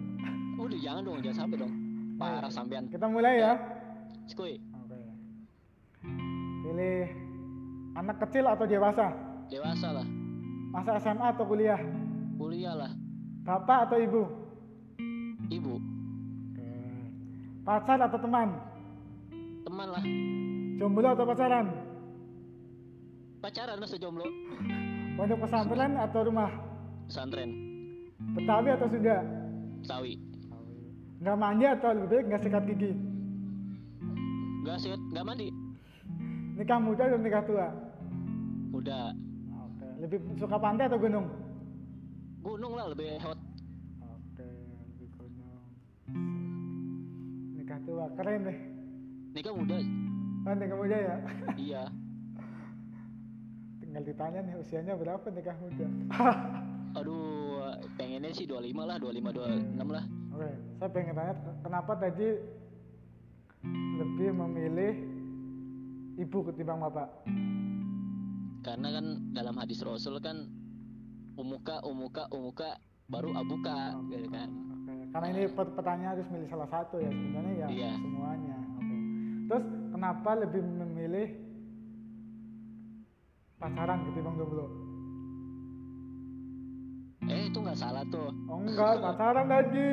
Udah 0.57 0.79
jangan 0.79 1.01
dong 1.03 1.15
jangan 1.19 1.37
sampai 1.45 1.57
dong. 1.59 1.73
Parah 2.21 2.51
sampean. 2.53 2.85
Kita 2.87 3.05
mulai 3.09 3.41
ya. 3.41 3.53
Skuy, 4.29 4.61
oke. 4.61 4.99
Pilih 6.61 7.09
anak 7.97 8.17
kecil 8.21 8.45
atau 8.45 8.65
dewasa? 8.69 9.09
Dewasa 9.49 9.87
lah. 9.91 10.07
Masa 10.71 11.01
SMA 11.01 11.27
atau 11.35 11.43
kuliah? 11.49 11.81
Kuliah 12.37 12.77
lah. 12.77 12.91
Bapak 13.43 13.89
atau 13.89 13.97
ibu? 13.97 14.23
Ibu. 15.49 15.75
Pacar 17.65 17.99
atau 18.01 18.19
teman? 18.21 18.49
Teman 19.65 19.87
lah. 19.89 20.03
Jomblo 20.77 21.09
atau 21.13 21.25
pacaran? 21.25 21.65
Pacaran 23.41 23.77
masa 23.81 23.97
jomblo 23.97 24.25
pondok 25.21 25.45
pesantren 25.45 25.93
atau 26.01 26.25
rumah? 26.25 26.49
Pesantren. 27.05 27.53
Betawi 28.33 28.73
atau 28.73 28.89
sunda? 28.89 29.21
Sawi 29.85 30.17
nggak 31.21 31.37
mandi 31.37 31.65
atau 31.69 31.93
lebih 31.93 32.09
baik 32.09 32.23
nggak 32.33 32.41
sikat 32.41 32.63
gigi? 32.65 32.91
Nggak 34.65 34.77
sehat 34.81 35.01
nggak 35.13 35.25
mandi. 35.29 35.53
Nikah 36.57 36.81
muda 36.81 37.05
atau 37.05 37.21
nikah 37.21 37.43
tua? 37.45 37.69
Udah 38.73 39.13
oke. 39.61 39.87
Lebih 40.01 40.17
suka 40.41 40.57
pantai 40.57 40.89
atau 40.89 40.97
gunung? 40.97 41.29
Gunung 42.41 42.73
lah 42.73 42.89
lebih 42.89 43.21
hot. 43.21 43.37
Oke 44.01 44.49
lebih 44.89 45.07
gunung. 45.21 45.61
Nikah 47.61 47.79
tua 47.85 48.09
keren 48.17 48.41
deh. 48.49 48.57
Nikah 49.37 49.53
muda. 49.53 49.77
Kan 50.41 50.55
nikah 50.57 50.77
muda 50.81 50.97
ya? 50.97 51.15
Iya 51.61 51.83
tinggal 53.91 54.07
ditanya 54.07 54.39
nih 54.41 54.55
usianya 54.55 54.95
berapa 54.95 55.27
nikah 55.27 55.51
muda 55.61 55.87
aduh 56.95 57.59
pengennya 57.99 58.31
sih 58.31 58.47
25 58.47 58.71
lah 58.79 58.95
25 58.95 59.19
26 59.35 59.83
lah 59.91 60.03
oke 60.31 60.49
saya 60.79 60.89
pengen 60.89 61.11
tanya 61.11 61.33
kenapa 61.59 61.91
tadi 61.99 62.27
lebih 63.99 64.29
memilih 64.31 64.93
ibu 66.17 66.39
ketimbang 66.47 66.79
bapak 66.81 67.11
karena 68.63 68.87
kan 68.93 69.05
dalam 69.29 69.59
hadis 69.59 69.83
rasul 69.83 70.23
kan 70.23 70.47
umuka 71.35 71.83
umuka 71.83 72.31
umuka 72.31 72.79
baru 73.11 73.35
abuka 73.35 73.91
gitu 74.07 74.31
kan 74.31 74.47
Oke, 74.81 74.93
karena 75.11 75.27
ini 75.29 75.41
per- 75.51 75.75
pertanyaan 75.75 76.11
harus 76.15 76.27
milih 76.31 76.47
salah 76.47 76.69
satu 76.69 76.95
ya 76.95 77.11
sebenarnya 77.11 77.53
ya 77.53 77.67
Iya. 77.67 77.91
semuanya. 77.99 78.55
Oke. 78.73 78.95
Terus 79.45 79.65
kenapa 79.91 80.29
lebih 80.37 80.61
memilih 80.63 81.27
pacaran 83.61 83.97
ketimbang 84.09 84.35
jomblo? 84.41 84.65
eh 87.29 87.47
itu 87.47 87.57
nggak 87.61 87.77
salah 87.77 88.01
tuh 88.09 88.33
Oh 88.49 88.57
enggak, 88.59 88.97
pacaran 88.97 89.45
tadi. 89.45 89.87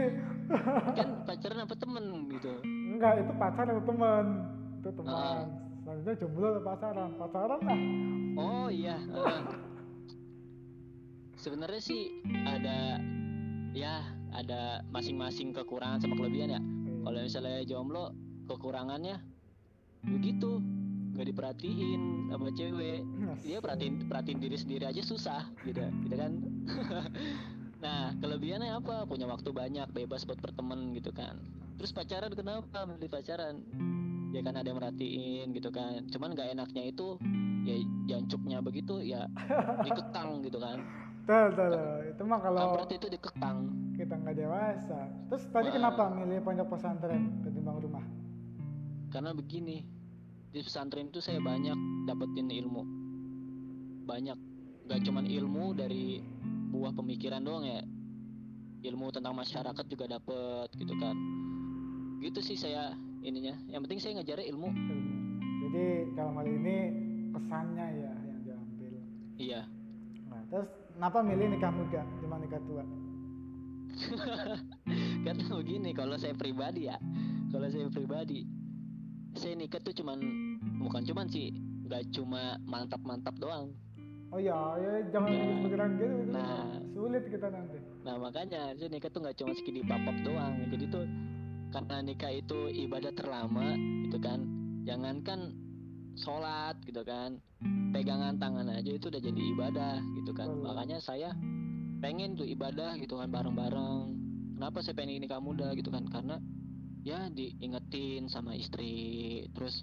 kan 0.99 1.09
pacaran 1.29 1.69
apa 1.69 1.75
temen 1.77 2.05
gitu 2.33 2.53
enggak, 2.65 3.13
itu 3.21 3.33
pacaran 3.37 3.69
atau 3.77 3.85
teman. 3.85 4.27
Itu 4.81 4.91
teman. 4.97 5.45
Selanjutnya 5.85 6.15
jomblo 6.25 6.47
atau 6.57 6.63
pacaran? 6.65 7.11
Pacaran 7.21 7.61
lah. 7.61 7.81
oh 8.41 8.69
iya 8.73 8.97
eh. 8.97 9.41
sebenarnya 11.37 11.83
sih 11.85 12.25
ada 12.49 12.99
ya 13.77 14.03
ada 14.33 14.83
masing-masing 14.89 15.53
kekurangan 15.53 16.01
sama 16.01 16.17
kelebihan 16.17 16.57
ya 16.57 16.63
kalau 17.05 17.19
misalnya 17.21 17.63
jomblo 17.69 18.17
kekurangannya 18.49 19.21
begitu 20.03 20.63
nggak 21.19 21.35
diperhatiin 21.35 22.31
sama 22.31 22.49
cewek. 22.55 23.03
Dia 23.43 23.59
perhatiin 23.59 24.07
perhatiin 24.07 24.39
diri 24.39 24.55
sendiri 24.55 24.87
aja 24.87 25.03
susah 25.03 25.43
gitu 25.67 25.83
gitu 26.07 26.15
kan? 26.15 26.33
Nah 27.79 28.11
kelebihannya 28.19 28.75
apa? 28.75 29.07
Punya 29.07 29.31
waktu 29.31 29.55
banyak 29.55 29.95
bebas 29.95 30.27
buat 30.27 30.43
berteman 30.43 30.99
gitu 30.99 31.15
kan? 31.15 31.39
Terus 31.79 31.95
pacaran 31.95 32.35
kenapa 32.35 32.83
milih 32.91 33.07
pacaran? 33.07 33.63
Ya 34.35 34.43
kan 34.43 34.59
ada 34.59 34.67
yang 34.67 34.83
merhatiin 34.83 35.55
gitu 35.55 35.71
kan? 35.71 36.03
Cuman 36.11 36.35
nggak 36.35 36.59
enaknya 36.59 36.91
itu 36.91 37.23
ya 37.63 37.79
jancuknya 38.11 38.59
begitu 38.67 38.99
ya 38.99 39.31
dikekang 39.87 40.43
gitu 40.43 40.59
kan? 40.59 40.83
Tuh, 41.23 41.55
tuh, 41.55 41.67
tuh. 41.71 42.19
Itu 42.19 42.23
mah 42.27 42.43
kalau 42.43 42.59
kampret 42.75 42.99
itu 42.99 43.07
dikekang. 43.15 43.59
kita 43.95 44.15
nggak 44.15 44.37
dewasa. 44.43 44.99
Terus 45.31 45.43
tadi 45.55 45.71
Wah. 45.71 45.75
kenapa 45.79 46.03
milih 46.11 46.43
pondok 46.43 46.75
pesantren 46.75 47.31
ketimbang 47.47 47.79
rumah? 47.79 48.03
karena 49.09 49.33
begini 49.33 49.85
di 50.49 50.65
pesantren 50.65 51.13
itu 51.13 51.21
saya 51.21 51.41
banyak 51.45 51.77
dapetin 52.09 52.49
ilmu. 52.49 52.83
Banyak. 54.09 54.39
Gak 54.89 55.05
cuman 55.05 55.29
ilmu 55.29 55.77
dari 55.77 56.25
buah 56.73 56.97
pemikiran 56.97 57.45
doang 57.45 57.69
ya. 57.69 57.85
Ilmu 58.89 59.13
tentang 59.13 59.37
masyarakat 59.37 59.85
juga 59.85 60.09
dapet 60.09 60.69
gitu 60.81 60.95
kan. 60.97 61.17
Gitu 62.25 62.41
sih 62.41 62.57
saya 62.57 62.97
ininya. 63.21 63.53
Yang 63.69 63.81
penting 63.85 64.01
saya 64.01 64.13
ngajarnya 64.21 64.47
ilmu. 64.49 64.69
Jadi 65.69 65.85
dalam 66.17 66.35
hal 66.41 66.49
ini 66.49 66.77
pesannya 67.29 67.87
ya 67.93 68.13
yang 68.25 68.41
diambil. 68.47 68.93
iya. 69.37 69.63
Nah, 70.33 70.41
terus 70.49 70.69
kenapa 70.97 71.21
milih 71.21 71.47
nikah 71.53 71.73
muda 71.73 72.03
dibanding 72.25 72.49
nikah 72.49 72.63
tua? 72.65 72.85
karena 75.27 75.45
begini 75.53 75.91
kalau 75.93 76.17
saya 76.17 76.33
pribadi 76.33 76.89
ya. 76.89 76.97
Kalau 77.49 77.69
saya 77.69 77.89
pribadi 77.93 78.45
saya 79.35 79.55
nikah 79.55 79.81
tuh 79.81 79.93
cuman 79.93 80.19
bukan 80.81 81.03
cuman 81.05 81.27
sih 81.29 81.53
gak 81.85 82.05
cuma 82.13 82.57
mantap-mantap 82.65 83.35
doang 83.37 83.73
Oh 84.29 84.37
ya, 84.37 84.77
ya 84.77 85.09
jangan 85.09 85.33
Nah. 85.33 85.57
pikiran 85.65 85.91
gitu, 85.97 86.15
itu 86.21 86.33
Nah. 86.37 86.69
sulit 86.93 87.25
kita 87.33 87.49
nanti. 87.49 87.81
Nah 88.05 88.15
makanya 88.21 88.77
saya 88.77 88.89
nikah 88.93 89.09
tuh 89.09 89.25
nggak 89.25 89.37
cuma 89.41 89.57
segini 89.57 89.81
papap 89.81 90.17
doang. 90.21 90.69
Jadi 90.69 90.85
tuh 90.93 91.09
karena 91.73 91.97
nikah 92.05 92.33
itu 92.37 92.69
ibadah 92.69 93.09
terlama 93.17 93.73
gitu 94.05 94.21
kan. 94.21 94.45
Jangankan 94.85 95.57
sholat 96.13 96.77
gitu 96.85 97.01
kan. 97.09 97.41
Pegangan 97.89 98.37
tangan 98.37 98.69
aja 98.69 98.91
itu 98.93 99.09
udah 99.09 99.17
jadi 99.17 99.43
ibadah 99.57 99.97
gitu 100.21 100.33
kan. 100.37 100.53
Betul. 100.53 100.65
Makanya 100.69 100.99
saya 101.01 101.33
pengen 102.05 102.37
tuh 102.37 102.45
ibadah 102.45 103.01
gitu 103.01 103.17
kan 103.17 103.33
bareng-bareng. 103.33 104.13
Kenapa 104.61 104.85
saya 104.85 104.93
pengen 104.93 105.25
nikah 105.25 105.41
muda 105.41 105.73
gitu 105.73 105.89
kan? 105.89 106.05
Karena 106.05 106.37
ya 107.09 107.33
diingetin 107.33 108.29
sama 108.29 108.53
istri. 108.53 109.49
Terus 109.57 109.81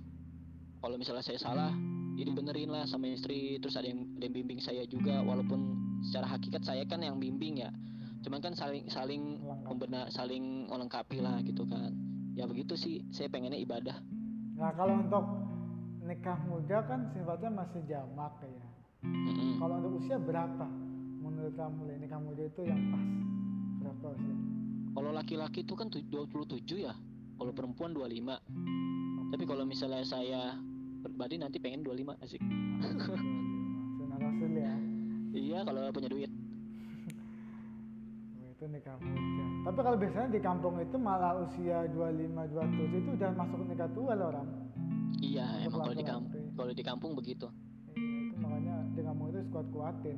kalau 0.78 1.02
misalnya 1.02 1.26
saya 1.26 1.42
salah 1.42 1.74
ya 2.16 2.24
dibenerin 2.24 2.70
lah 2.72 2.86
sama 2.88 3.12
istri 3.12 3.60
terus 3.60 3.76
ada 3.76 3.90
yang, 3.90 4.08
ada 4.16 4.24
yang 4.30 4.36
bimbing 4.40 4.62
saya 4.64 4.88
juga 4.88 5.20
walaupun 5.20 5.76
secara 6.06 6.32
hakikat 6.32 6.64
saya 6.64 6.88
kan 6.88 7.04
yang 7.04 7.20
bimbing 7.20 7.60
ya 7.60 7.68
cuman 8.24 8.40
kan 8.40 8.56
saling 8.56 8.88
saling 8.88 9.44
membenar 9.68 10.08
saling 10.16 10.64
melengkapi 10.72 11.20
lah 11.20 11.44
gitu 11.44 11.68
kan 11.68 11.92
ya 12.32 12.48
begitu 12.48 12.80
sih 12.80 13.04
saya 13.12 13.28
pengennya 13.28 13.60
ibadah 13.60 14.00
Nah 14.56 14.72
kalau 14.72 15.04
untuk 15.04 15.26
nikah 16.08 16.40
muda 16.48 16.80
kan 16.88 17.12
sifatnya 17.12 17.52
masih 17.52 17.82
jamak 17.92 18.40
ya. 18.40 18.64
Mm-mm. 19.04 19.60
Kalau 19.60 19.84
untuk 19.84 20.00
usia 20.00 20.16
berapa? 20.16 20.66
Menurut 21.20 21.54
kamu 21.60 22.00
nikah 22.00 22.20
muda 22.24 22.44
itu 22.48 22.62
yang 22.64 22.80
pas 22.88 23.04
berapa 23.84 24.06
usia? 24.16 24.36
kalau 24.96 25.12
laki-laki 25.12 25.68
itu 25.68 25.76
kan 25.76 25.92
tu- 25.92 26.08
27 26.08 26.88
ya 26.88 26.96
kalau 27.36 27.52
perempuan 27.52 27.92
25 27.92 29.32
tapi 29.36 29.44
kalau 29.44 29.64
misalnya 29.68 30.04
saya 30.06 30.42
pribadi 31.04 31.36
nanti 31.38 31.58
pengen 31.60 31.84
25 31.84 32.24
asik. 32.24 32.42
Rasul 34.16 34.52
ya. 34.58 34.74
iya 35.36 35.60
kalau 35.68 35.92
punya 35.92 36.10
duit. 36.10 36.32
Itu 38.56 38.66
nikah 38.72 38.96
muda. 39.04 39.46
Tapi 39.70 39.80
kalau 39.84 39.98
biasanya 40.00 40.30
di 40.32 40.42
kampung 40.42 40.80
itu 40.80 40.96
malah 40.96 41.36
usia 41.46 41.86
25 41.92 42.56
27 42.56 43.02
itu 43.02 43.10
udah 43.18 43.30
masuk 43.36 43.60
nikah 43.68 43.90
tua 43.92 44.14
loh 44.16 44.28
orang 44.32 44.48
iya 45.24 45.46
Untuk 45.46 45.68
emang 45.68 45.80
kalau 45.82 45.96
di 45.96 46.06
kampung 46.06 46.44
kalau 46.56 46.74
di 46.74 46.84
kampung 46.84 47.12
begitu. 47.18 47.48
Iya, 47.96 48.32
itu 48.32 48.38
makanya 48.40 48.76
di 48.96 49.02
kampung 49.04 49.28
itu 49.32 49.40
kuat 49.52 49.68
kuatin 49.72 50.18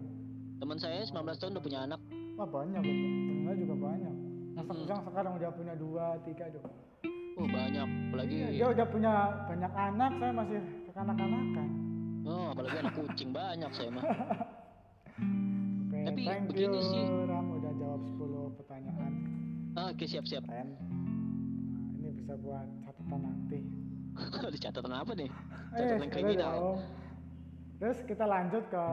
teman 0.58 0.78
saya 0.82 1.06
19 1.06 1.14
tahun 1.38 1.52
udah 1.54 1.64
punya 1.64 1.80
anak. 1.86 2.00
Wah 2.38 2.50
banyak. 2.50 2.82
Gitu 2.82 3.06
temennya 3.30 3.54
juga 3.62 3.76
banyak. 3.78 4.16
Masa 4.58 4.72
Mm-mm. 4.74 4.90
yang 4.90 5.02
sekarang 5.06 5.32
udah 5.38 5.50
punya 5.54 5.74
dua 5.78 6.06
tiga 6.26 6.46
tuh 6.50 6.66
oh 7.38 7.48
banyak. 7.48 7.88
Apalagi 8.10 8.36
Iya, 8.36 8.50
dia 8.52 8.68
udah 8.74 8.88
punya 8.90 9.14
banyak 9.46 9.72
anak 9.72 10.12
saya 10.18 10.32
masih 10.34 10.60
kekanak-kanakan. 10.90 11.70
Oh 12.28 12.46
apalagi 12.52 12.78
anak 12.82 12.94
kucing. 12.98 13.30
Banyak 13.32 13.72
saya 13.72 13.90
mah. 13.94 14.04
Oke, 15.88 16.00
Tapi 16.04 16.22
thank 16.28 16.44
begini 16.52 16.78
you 16.78 16.90
sih. 16.92 17.04
Ram 17.26 17.46
udah 17.58 17.74
jawab 17.80 18.02
10 18.06 18.58
pertanyaan. 18.60 19.12
Ah, 19.74 19.90
oke 19.90 20.06
siap 20.06 20.26
siap. 20.26 20.44
Keren. 20.46 20.74
Nah, 20.74 21.90
ini 22.02 22.10
bisa 22.18 22.34
buat 22.38 22.66
catatan 22.84 23.20
nanti. 23.22 23.60
Di 24.54 24.60
catatan 24.60 24.94
apa 24.94 25.12
nih? 25.14 25.30
Eh 25.78 25.84
catatan 25.84 26.00
sudah 26.00 26.10
kriminal 26.10 26.54
dong. 26.58 26.80
terus 27.78 28.00
kita 28.10 28.26
lanjut 28.26 28.64
ke 28.74 28.84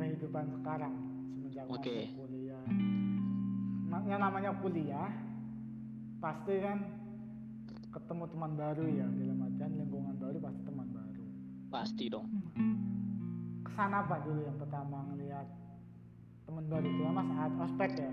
kehidupan 0.00 0.44
sekarang 0.56 0.94
semenjak 1.36 1.64
Oke. 1.68 2.08
masuk 2.08 2.24
kuliah. 2.24 2.64
Yang 4.08 4.20
namanya 4.24 4.50
kuliah 4.64 5.10
pasti 6.18 6.54
kan 6.64 6.78
ketemu 7.88 8.24
teman 8.28 8.52
baru 8.54 8.84
ya 8.84 9.06
dalam 9.08 9.38
artian 9.44 9.72
lingkungan 9.76 10.14
baru 10.20 10.36
pasti 10.44 10.60
teman 10.64 10.88
baru. 10.92 11.24
Pasti 11.68 12.04
dong. 12.12 12.26
Kesan 13.64 13.92
apa 13.92 14.14
dulu 14.24 14.40
yang 14.44 14.58
pertama 14.60 14.96
ngelihat 15.12 15.46
teman 16.48 16.64
baru 16.68 16.86
terutama 16.88 17.22
saat 17.32 17.52
ospek 17.56 17.90
ya? 17.96 18.12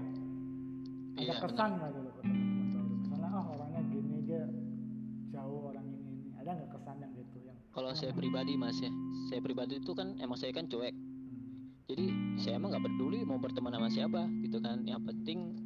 Ada 1.16 1.24
Iya, 1.24 1.34
kesan 1.40 1.70
nggak 1.80 1.92
dulu 1.96 2.10
ketemu 2.20 2.44
teman 2.44 2.68
baru? 2.72 2.94
Misalnya 3.00 3.30
oh 3.32 3.46
orangnya 3.56 3.82
gini 3.88 4.18
dia 4.28 4.44
jauh 5.32 5.60
orang 5.72 5.86
ini 5.88 6.08
ini. 6.12 6.28
Ada 6.40 6.50
nggak 6.56 6.70
kesan 6.76 6.96
yang 7.00 7.12
gitu 7.16 7.38
yang 7.44 7.58
kalau 7.76 7.92
saya 7.92 8.12
pribadi 8.16 8.54
mas 8.56 8.80
ya. 8.80 8.92
Saya 9.28 9.40
pribadi 9.44 9.84
itu 9.84 9.92
kan 9.92 10.16
emang 10.24 10.40
saya 10.40 10.56
kan 10.56 10.68
cuek. 10.68 10.96
Jadi 11.86 12.06
saya 12.40 12.58
emang 12.58 12.72
nggak 12.72 12.88
peduli 12.88 13.22
mau 13.28 13.38
berteman 13.38 13.76
sama 13.76 13.92
siapa 13.92 14.24
gitu 14.48 14.64
kan. 14.64 14.88
Yang 14.88 15.12
penting 15.12 15.65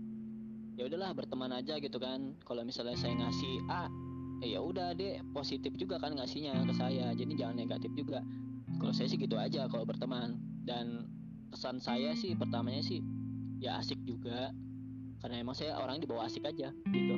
ya 0.80 0.88
udahlah 0.88 1.12
berteman 1.12 1.52
aja 1.52 1.76
gitu 1.76 2.00
kan. 2.00 2.32
Kalau 2.48 2.64
misalnya 2.64 2.96
saya 2.96 3.12
ngasih 3.20 3.68
A 3.68 3.92
eh, 4.40 4.56
ya 4.56 4.64
udah 4.64 4.96
deh 4.96 5.20
positif 5.36 5.76
juga 5.76 6.00
kan 6.00 6.16
ngasihnya 6.16 6.64
ke 6.64 6.72
saya. 6.72 7.12
Jadi 7.12 7.36
jangan 7.36 7.60
negatif 7.60 7.92
juga. 8.00 8.24
Kalau 8.80 8.96
saya 8.96 9.12
sih 9.12 9.20
gitu 9.20 9.36
aja 9.36 9.68
kalau 9.68 9.84
berteman. 9.84 10.40
Dan 10.64 11.12
kesan 11.52 11.84
saya 11.84 12.16
sih 12.16 12.32
pertamanya 12.32 12.80
sih 12.80 13.04
ya 13.60 13.84
asik 13.84 14.00
juga. 14.08 14.56
Karena 15.20 15.44
emang 15.44 15.52
saya 15.52 15.76
orang 15.76 16.00
dibawa 16.00 16.32
asik 16.32 16.48
aja 16.48 16.72
gitu. 16.72 17.16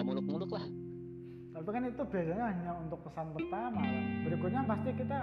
Nggak 0.00 0.06
muluk-muluk 0.08 0.48
lah. 0.56 0.64
Tapi 1.52 1.68
kan 1.68 1.84
itu 1.84 2.02
biasanya 2.08 2.44
hanya 2.56 2.72
untuk 2.80 3.04
kesan 3.04 3.36
pertama. 3.36 3.84
Berikutnya 4.24 4.64
pasti 4.64 4.90
kita 4.96 5.18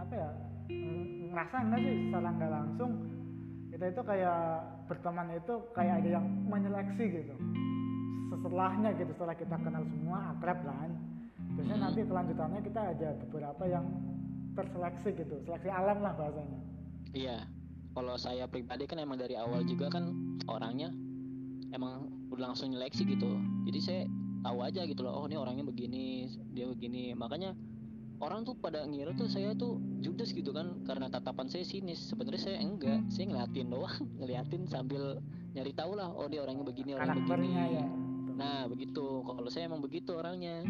apa 0.00 0.14
ya 0.16 0.28
ng- 0.72 1.28
ngerasa 1.28 1.56
enggak 1.60 1.80
sih 1.84 1.94
secara 2.08 2.28
nggak 2.40 2.50
langsung 2.56 2.90
kita 3.78 3.94
itu 3.94 4.02
kayak 4.02 4.42
berteman 4.90 5.38
itu 5.38 5.54
kayak 5.70 6.02
ada 6.02 6.08
yang 6.18 6.26
menyeleksi 6.50 7.04
gitu 7.22 7.34
setelahnya 8.28 8.90
gitu 8.98 9.10
setelah 9.14 9.36
kita 9.38 9.54
kenal 9.54 9.86
semua 9.86 10.34
akrab 10.34 10.58
kan 10.66 10.90
biasanya 11.54 11.78
Hmm. 11.78 11.84
nanti 11.86 12.00
kelanjutannya 12.02 12.60
kita 12.66 12.80
ada 12.90 13.08
beberapa 13.22 13.62
yang 13.70 13.86
terseleksi 14.58 15.08
gitu 15.14 15.34
seleksi 15.46 15.70
alam 15.70 16.02
lah 16.02 16.10
bahasanya 16.18 16.58
Iya, 17.08 17.46
kalau 17.96 18.20
saya 18.20 18.44
pribadi 18.44 18.84
kan 18.84 19.00
emang 19.00 19.16
dari 19.16 19.38
awal 19.38 19.64
juga 19.64 19.88
kan 19.88 20.12
orangnya 20.44 20.92
emang 21.72 22.04
udah 22.28 22.52
langsung 22.52 22.68
nyeleksi 22.68 23.08
gitu. 23.08 23.32
Jadi 23.64 23.78
saya 23.80 24.02
tahu 24.44 24.60
aja 24.60 24.84
gitu 24.84 25.00
loh, 25.00 25.16
oh 25.16 25.24
ini 25.24 25.40
orangnya 25.40 25.64
begini, 25.64 26.28
dia 26.52 26.68
begini. 26.68 27.16
Makanya 27.16 27.56
orang 28.18 28.42
tuh 28.42 28.54
pada 28.58 28.82
ngira 28.82 29.14
tuh 29.14 29.30
saya 29.30 29.54
tuh 29.54 29.78
judes 30.02 30.34
gitu 30.34 30.50
kan 30.50 30.82
karena 30.82 31.06
tatapan 31.06 31.46
saya 31.46 31.62
sinis. 31.62 31.98
Sebenarnya 32.10 32.42
saya 32.42 32.58
enggak, 32.58 33.00
saya 33.10 33.24
ngeliatin 33.30 33.68
doang, 33.70 33.96
ngeliatin 34.20 34.62
sambil 34.66 35.22
nyari 35.54 35.72
tahu 35.74 35.96
lah, 35.98 36.10
oh 36.10 36.26
dia 36.26 36.44
orangnya 36.44 36.66
begini, 36.66 36.94
orangnya 36.94 37.22
begini. 37.24 37.48
ya 37.54 37.86
Nah 38.38 38.70
begitu, 38.70 39.26
kalau 39.26 39.50
saya 39.50 39.66
emang 39.66 39.82
begitu 39.82 40.14
orangnya. 40.14 40.62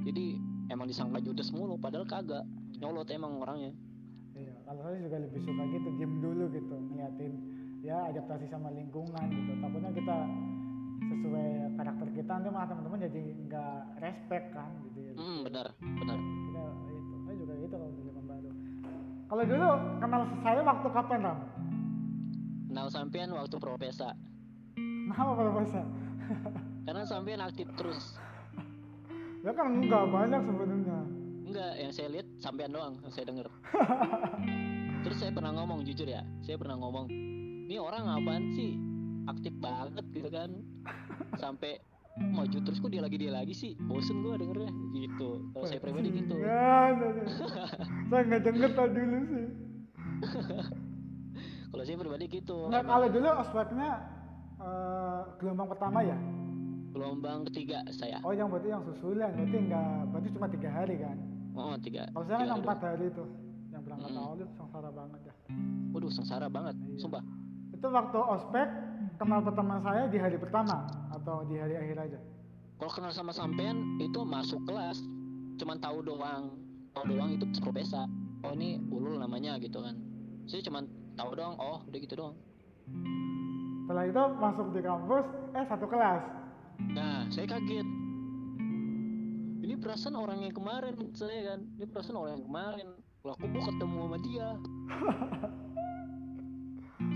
Jadi 0.00 0.40
emang 0.72 0.88
disangka 0.88 1.20
judes 1.20 1.52
mulu, 1.52 1.76
padahal 1.76 2.08
kagak. 2.08 2.44
Nyolot 2.80 3.08
emang 3.12 3.44
orangnya. 3.44 3.76
Iya, 4.32 4.56
kalau 4.64 4.80
saya 4.80 4.96
juga 5.04 5.20
lebih 5.20 5.40
suka 5.44 5.62
gitu, 5.68 5.88
diem 6.00 6.14
dulu 6.24 6.48
gitu, 6.48 6.76
ngeliatin 6.80 7.32
ya 7.84 8.08
adaptasi 8.08 8.48
sama 8.48 8.72
lingkungan 8.72 9.24
gitu. 9.28 9.52
Takutnya 9.60 9.92
kita 9.92 10.16
sesuai 11.00 11.48
karakter 11.76 12.08
kita 12.12 12.30
nanti 12.40 12.48
malah 12.48 12.68
teman-teman 12.68 13.00
jadi 13.04 13.22
nggak 13.48 13.76
respect 14.00 14.46
kan 14.56 14.70
gitu 14.88 14.98
ya. 15.04 15.12
Hmm, 15.20 15.38
benar, 15.44 15.66
benar. 15.76 16.18
Kalau 19.30 19.46
dulu 19.46 19.68
kenal 20.02 20.22
saya 20.42 20.60
waktu 20.66 20.88
kapan 20.90 21.18
Ram? 21.22 21.38
Kenal 22.66 22.86
sampean 22.90 23.30
waktu 23.30 23.56
profesa. 23.62 24.10
Kenapa 24.74 25.54
bahasa? 25.54 25.86
Karena 26.82 27.02
sampean 27.06 27.38
aktif 27.38 27.70
terus. 27.78 28.18
Ya 29.46 29.54
kan 29.54 29.86
nggak 29.86 30.04
banyak 30.10 30.42
sebenarnya. 30.42 30.98
Enggak, 31.46 31.72
yang 31.78 31.92
saya 31.94 32.08
lihat 32.10 32.26
sampean 32.42 32.74
doang, 32.74 32.98
yang 33.06 33.12
saya 33.14 33.30
denger. 33.30 33.46
terus 35.06 35.18
saya 35.22 35.30
pernah 35.30 35.54
ngomong 35.62 35.86
jujur 35.86 36.10
ya, 36.10 36.26
saya 36.42 36.58
pernah 36.58 36.78
ngomong, 36.78 37.06
ini 37.70 37.78
orang 37.78 38.10
apaan 38.10 38.50
sih? 38.54 38.74
Aktif 39.30 39.54
banget 39.62 40.06
gitu 40.10 40.26
kan. 40.26 40.50
Sampai 41.38 41.78
maju 42.20 42.58
terus 42.60 42.78
kok 42.78 42.92
dia 42.92 43.00
lagi 43.00 43.16
dia 43.16 43.32
lagi 43.32 43.54
sih. 43.56 43.72
Bosen 43.80 44.20
gua 44.20 44.36
dengernya 44.36 44.68
gitu. 44.92 45.40
Kalau 45.52 45.66
saya 45.66 45.80
pribadi 45.80 46.08
gitu. 46.12 46.34
Ya, 46.36 46.92
saya 48.08 48.22
nggak 48.28 48.42
denger 48.44 48.70
tadi 48.76 49.00
dulu 49.00 49.18
sih. 49.26 49.46
Kalau 51.70 51.82
saya 51.86 51.96
pribadi 51.96 52.24
gitu. 52.28 52.66
Nggak, 52.66 52.82
kalau 52.84 53.06
dulu 53.08 53.28
ospeknya 53.40 53.90
eh, 54.58 55.20
gelombang 55.38 55.68
pertama 55.70 56.00
ya? 56.02 56.18
gelombang 56.90 57.46
ketiga 57.46 57.86
saya. 57.94 58.18
Oh 58.26 58.34
yang 58.34 58.50
berarti 58.50 58.66
yang 58.68 58.82
susulan, 58.82 59.30
berarti 59.30 59.58
nggak, 59.62 59.94
berarti 60.10 60.28
cuma 60.34 60.46
tiga 60.50 60.68
hari 60.74 60.98
kan? 60.98 61.16
Oh, 61.54 61.78
tiga. 61.78 62.02
Kalau 62.10 62.26
saya 62.26 62.36
kan 62.42 62.58
empat 62.58 62.78
hari 62.82 63.06
itu, 63.06 63.24
yang 63.70 63.82
berangkat 63.86 64.10
Mm-mm. 64.10 64.22
awal 64.26 64.34
itu 64.34 64.46
sengsara 64.58 64.90
banget 64.90 65.20
ya. 65.22 65.34
Waduh, 65.94 66.10
sengsara 66.10 66.46
banget, 66.50 66.74
Iya. 66.82 66.98
sumpah. 66.98 67.22
Itu 67.70 67.86
waktu 67.94 68.18
ospek 68.18 68.68
kenal 69.22 69.40
pertama 69.46 69.78
saya 69.80 70.10
di 70.10 70.18
hari 70.18 70.34
pertama 70.34 70.82
atau 71.20 71.44
di 71.44 71.60
hari 71.60 71.76
akhir 71.76 71.96
aja? 72.10 72.18
Kalau 72.80 72.92
kenal 72.96 73.12
sama 73.12 73.32
sampean 73.36 74.00
itu 74.00 74.24
masuk 74.24 74.64
kelas, 74.64 74.96
cuman 75.60 75.76
tahu 75.84 76.00
doang, 76.00 76.56
tahu 76.96 77.12
doang 77.12 77.36
itu 77.36 77.44
profesa. 77.60 78.08
Oh 78.40 78.56
ini 78.56 78.80
ulul 78.88 79.20
namanya 79.20 79.60
gitu 79.60 79.84
kan. 79.84 80.00
Saya 80.48 80.64
cuman 80.64 80.88
tahu 81.12 81.36
doang, 81.36 81.60
oh 81.60 81.84
udah 81.84 81.98
gitu 82.00 82.16
doang. 82.16 82.36
Setelah 83.84 84.04
itu 84.08 84.22
masuk 84.40 84.66
di 84.72 84.80
kampus, 84.80 85.26
eh 85.52 85.64
satu 85.68 85.86
kelas. 85.90 86.22
Nah, 86.96 87.28
saya 87.28 87.44
kaget. 87.44 87.88
Ini 89.60 89.74
perasaan 89.76 90.16
orang 90.16 90.40
yang 90.40 90.54
kemarin 90.56 90.96
saya 91.12 91.52
kan. 91.52 91.60
Ini 91.76 91.84
perasaan 91.84 92.16
orang 92.16 92.32
yang 92.40 92.46
kemarin. 92.48 92.88
Lah 93.28 93.36
aku 93.36 93.44
kok 93.44 93.64
ketemu 93.68 93.98
sama 94.08 94.18
dia. 94.24 94.48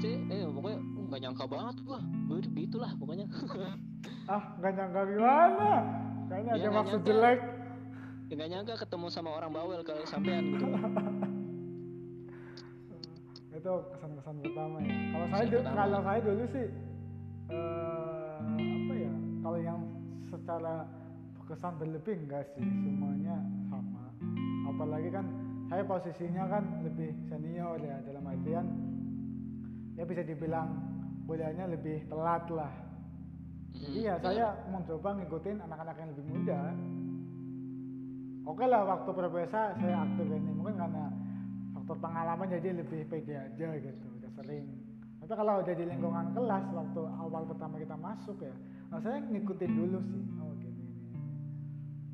saya 0.03 0.17
eh 0.31 0.47
pokoknya 0.47 0.79
uh, 0.81 1.05
nggak 1.09 1.21
nyangka 1.23 1.45
banget 1.47 1.77
gua. 1.85 2.01
Begitu 2.27 2.49
gitulah 2.57 2.93
pokoknya. 2.97 3.27
Ah 4.25 4.57
nggak 4.57 4.73
nyangka 4.73 5.01
gimana? 5.05 5.71
Kayaknya 6.25 6.53
Iya, 6.57 6.65
ada 6.65 6.77
maksud 6.81 7.01
nyangka. 7.01 7.09
jelek. 7.13 7.41
Ya 8.25 8.33
nggak 8.35 8.51
nyangka 8.57 8.75
ketemu 8.81 9.07
sama 9.13 9.31
orang 9.37 9.51
bawel 9.53 9.81
kayak 9.85 10.09
sampean 10.09 10.45
gitu. 10.57 10.65
Itu 13.55 13.73
kesan-kesan 13.93 14.35
pertama 14.43 14.77
ya. 14.81 14.95
Kalau 15.13 15.27
saya 15.31 15.45
kalau 15.63 16.01
saya 16.03 16.21
dulu 16.21 16.45
sih 16.51 16.67
eh 17.53 18.37
apa 18.57 18.95
ya? 18.97 19.13
Kalau 19.45 19.59
yang 19.61 19.81
secara 20.33 20.75
kesan 21.45 21.73
berlebih 21.77 22.17
enggak 22.25 22.45
sih, 22.57 22.65
semuanya 22.65 23.37
sama. 23.69 24.09
Apalagi 24.73 25.13
kan 25.13 25.29
saya 25.69 25.85
posisinya 25.85 26.45
kan 26.49 26.65
lebih 26.81 27.13
senior 27.29 27.77
ya 27.81 28.01
dalam 28.05 28.25
artian 28.25 28.67
ya 29.95 30.03
bisa 30.03 30.23
dibilang 30.27 30.69
kuliahnya 31.25 31.71
lebih 31.71 32.05
telat 32.11 32.45
lah. 32.51 32.73
Jadi 33.75 34.07
ya 34.07 34.15
Hmm, 34.19 34.23
saya 34.23 34.47
mau 34.71 34.81
coba 34.87 35.09
ngikutin 35.19 35.57
anak-anak 35.67 35.97
yang 35.99 36.09
lebih 36.15 36.25
muda. 36.31 36.61
Oke 38.45 38.65
lah 38.69 38.83
waktu 38.85 39.11
profesa 39.11 39.73
saya 39.81 40.05
aktif 40.05 40.27
ini 40.29 40.53
mungkin 40.53 40.77
karena 40.77 41.09
faktor 41.73 41.97
pengalaman 41.99 42.47
jadi 42.53 42.77
lebih 42.77 43.09
pede 43.09 43.35
aja 43.35 43.69
gitu, 43.81 44.05
udah 44.21 44.31
sering. 44.37 44.69
Tapi 45.25 45.33
kalau 45.33 45.65
udah 45.65 45.75
di 45.75 45.85
lingkungan 45.89 46.37
kelas 46.37 46.65
waktu 46.77 47.03
awal 47.17 47.43
pertama 47.49 47.81
kita 47.81 47.97
masuk 47.97 48.37
ya, 48.45 48.53
nah 48.93 49.01
saya 49.01 49.25
ngikutin 49.25 49.73
dulu 49.73 49.99
sih. 50.05 50.23
Oh 50.45 50.53
gini 50.61 50.83
nih, 50.85 51.01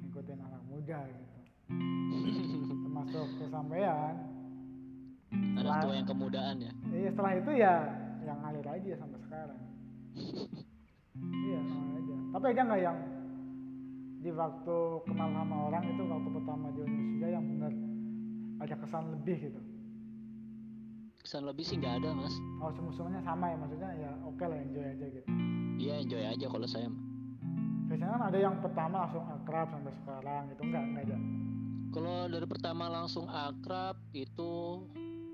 ngikutin 0.07 0.39
anak 0.39 0.63
muda 0.71 0.99
gitu. 1.11 1.27
Termasuk 2.87 3.27
kesampaian. 3.43 4.30
Anak 5.31 5.87
tua 5.87 5.95
yang 5.95 6.09
kemudaan 6.09 6.57
ya. 6.59 6.73
Iya 6.91 7.09
setelah 7.15 7.33
itu 7.39 7.51
ya 7.55 7.75
yang 8.27 8.39
ngalir 8.43 8.67
aja 8.67 8.93
sampai 8.99 9.19
sekarang. 9.23 9.61
iya 11.47 11.59
sama 11.67 11.91
aja. 11.99 12.15
Tapi 12.35 12.45
ada 12.51 12.63
nggak 12.67 12.81
yang 12.83 12.99
di 14.21 14.31
waktu 14.37 14.77
kenal 15.09 15.29
sama 15.33 15.57
orang 15.73 15.85
itu 15.97 16.03
waktu 16.05 16.29
pertama 16.29 16.67
di 16.77 16.81
Indonesia 16.85 17.29
yang 17.33 17.45
benar 17.57 17.73
ada 18.61 18.75
kesan 18.77 19.05
lebih 19.17 19.37
gitu? 19.49 19.61
Kesan 21.25 21.43
lebih 21.49 21.65
sih 21.65 21.77
nggak 21.81 22.05
ada 22.05 22.11
mas. 22.13 22.35
Oh 22.61 22.73
semua-semuanya 22.75 23.25
sama 23.25 23.49
ya 23.49 23.57
maksudnya 23.57 23.91
ya 23.97 24.11
oke 24.29 24.45
lah 24.45 24.59
enjoy 24.61 24.85
aja 24.85 25.07
gitu. 25.09 25.27
Iya 25.81 25.95
enjoy 26.05 26.25
aja 26.27 26.47
kalau 26.49 26.69
saya 26.69 26.89
biasanya 27.91 28.15
kan 28.15 28.23
ada 28.31 28.39
yang 28.39 28.55
pertama 28.63 28.97
langsung 29.03 29.25
akrab 29.27 29.67
sampai 29.75 29.93
sekarang 29.99 30.43
gitu 30.55 30.63
enggak 30.63 30.85
enggak 30.87 31.05
ada? 31.11 31.19
Kalau 31.91 32.17
dari 32.31 32.47
pertama 32.47 32.85
langsung 32.87 33.27
akrab 33.27 33.99
itu 34.15 34.53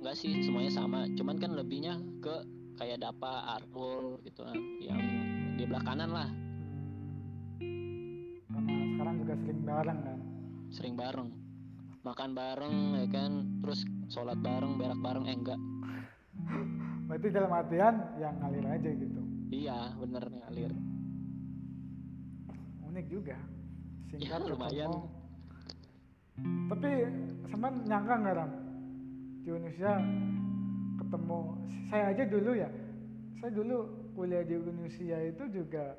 nggak 0.07 0.23
sih 0.23 0.39
semuanya 0.39 0.71
sama. 0.71 1.11
Cuman 1.19 1.35
kan 1.35 1.59
lebihnya 1.59 1.99
ke 2.23 2.47
kayak 2.79 3.03
Dapa 3.03 3.59
Arul 3.59 4.23
gitu 4.23 4.47
kan 4.47 4.55
yang 4.79 5.03
di 5.59 5.67
belah 5.67 5.83
kanan 5.83 6.15
lah. 6.15 6.31
Karena 8.47 8.75
sekarang 8.95 9.15
juga 9.19 9.35
sering 9.43 9.61
bareng 9.67 9.99
kan? 10.07 10.19
Sering 10.71 10.95
bareng. 10.95 11.29
Makan 12.07 12.31
bareng 12.39 12.75
ya 13.03 13.07
kan? 13.11 13.33
Terus 13.67 13.83
sholat 14.07 14.39
bareng 14.39 14.79
berak 14.79 15.03
bareng 15.03 15.27
eh 15.27 15.35
enggak. 15.35 15.59
Berarti 17.11 17.27
dalam 17.35 17.51
artian 17.51 17.95
yang 18.23 18.39
ngalir 18.39 18.63
aja 18.63 18.91
gitu. 18.95 19.21
Iya 19.51 19.91
bener 19.99 20.23
ngalir. 20.23 20.71
Unik 22.87 23.07
juga. 23.11 23.35
Singkat 24.15 24.39
Ya, 24.39 24.47
lumayan. 24.55 24.93
tapi 26.71 26.91
sempat 27.51 27.75
nyangka 27.91 28.15
nggak 28.23 28.37
ram 28.39 28.66
Indonesia 29.51 29.93
ketemu. 30.99 31.41
Saya 31.87 32.05
aja 32.11 32.25
dulu 32.27 32.51
ya 32.59 32.71
saya 33.41 33.53
dulu 33.53 33.79
kuliah 34.17 34.43
di 34.43 34.57
Indonesia 34.57 35.19
itu 35.23 35.45
juga 35.53 35.95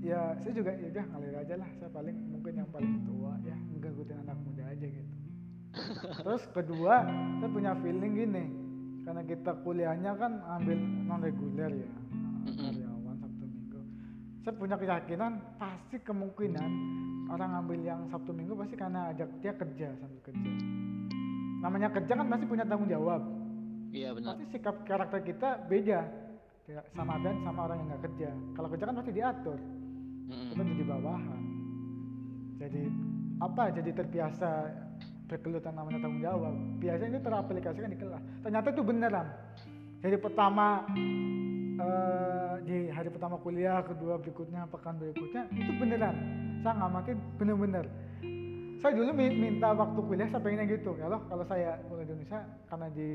ya 0.00 0.32
saya 0.40 0.52
juga 0.56 0.72
ya 0.74 0.86
udah 0.88 1.04
ngalir 1.14 1.36
aja 1.36 1.54
lah. 1.60 1.68
Saya 1.78 1.90
paling 1.92 2.16
mungkin 2.32 2.52
yang 2.58 2.68
paling 2.72 2.94
tua 3.04 3.32
ya 3.44 3.54
ngikutin 3.54 4.16
anak 4.26 4.36
muda 4.42 4.64
aja 4.66 4.86
gitu. 4.88 5.14
Terus 6.26 6.42
kedua 6.50 7.06
saya 7.38 7.50
punya 7.52 7.72
feeling 7.78 8.12
gini 8.18 8.44
karena 9.06 9.22
kita 9.22 9.52
kuliahnya 9.62 10.12
kan 10.18 10.32
ambil 10.58 10.78
non 11.06 11.20
reguler 11.22 11.70
ya 11.70 11.90
karyawan 12.50 13.16
Sabtu 13.20 13.44
Minggu. 13.46 13.80
Saya 14.42 14.54
punya 14.56 14.76
keyakinan 14.80 15.32
pasti 15.60 15.96
kemungkinan 16.02 16.70
orang 17.30 17.62
ambil 17.62 17.78
yang 17.78 18.00
Sabtu 18.10 18.34
Minggu 18.34 18.58
pasti 18.58 18.74
karena 18.74 19.14
ada 19.14 19.28
dia 19.38 19.52
kerja 19.54 19.94
sambil 20.02 20.20
kerja 20.24 20.50
namanya 21.60 21.88
kerja 21.92 22.12
kan 22.16 22.26
pasti 22.26 22.44
punya 22.48 22.64
tanggung 22.64 22.90
jawab. 22.90 23.22
Iya 23.92 24.16
benar. 24.16 24.34
Pasti 24.36 24.44
sikap 24.52 24.76
karakter 24.88 25.20
kita 25.24 25.48
beda. 25.68 26.00
Sama 26.94 27.18
dan 27.20 27.36
sama 27.42 27.66
orang 27.66 27.82
yang 27.82 27.88
nggak 27.94 28.02
kerja. 28.06 28.30
Kalau 28.54 28.68
kerja 28.70 28.84
kan 28.88 28.96
pasti 28.98 29.12
diatur. 29.12 29.58
Kita 30.30 30.62
jadi 30.62 30.84
bawahan. 30.86 31.42
Jadi 32.62 32.82
apa? 33.42 33.62
Jadi 33.74 33.90
terbiasa 33.90 34.50
berkelutan 35.26 35.74
namanya 35.74 35.98
tanggung 36.02 36.22
jawab. 36.22 36.54
Biasanya 36.78 37.10
itu 37.18 37.20
teraplikasikan 37.22 37.90
di 37.90 37.98
kelas. 37.98 38.22
Ternyata 38.46 38.66
itu 38.70 38.82
beneran 38.86 39.26
jadi 40.00 40.16
pertama 40.16 40.88
eh, 41.76 42.52
di 42.64 42.88
hari 42.88 43.12
pertama 43.12 43.36
kuliah 43.36 43.84
kedua 43.84 44.16
berikutnya 44.16 44.64
pekan 44.72 44.96
berikutnya 44.96 45.44
itu 45.52 45.72
beneran. 45.76 46.16
Saya 46.64 46.74
ngamatin 46.76 47.16
bener-bener 47.36 47.84
saya 48.80 48.92
dulu 48.92 49.10
mi- 49.12 49.36
minta 49.38 49.70
waktu 49.70 50.00
kuliah 50.00 50.26
saya 50.26 50.40
pengennya 50.40 50.66
gitu. 50.70 50.96
Kalau 50.96 51.20
kalau 51.24 51.44
saya 51.44 51.76
kuliah 51.84 52.02
di 52.02 52.12
Indonesia 52.14 52.40
karena 52.66 52.86
di 52.90 53.08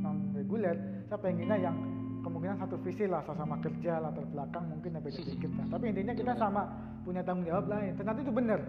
non 0.00 0.16
reguler 0.32 0.76
saya 1.06 1.18
pengennya 1.18 1.56
yang 1.60 1.76
kemungkinan 2.20 2.56
satu 2.58 2.76
visi 2.80 3.04
lah 3.04 3.20
sama 3.22 3.56
kerja 3.58 4.00
latar 4.00 4.24
belakang 4.26 4.64
mungkin 4.66 4.96
beda 4.96 5.12
sedikit 5.12 5.50
kan 5.54 5.66
tapi 5.72 5.92
intinya 5.92 6.12
kita 6.12 6.32
sama 6.34 6.62
punya 7.02 7.20
tanggung 7.20 7.44
jawab 7.44 7.68
lain 7.68 7.92
ternyata 7.94 8.18
itu 8.18 8.32
bener 8.32 8.60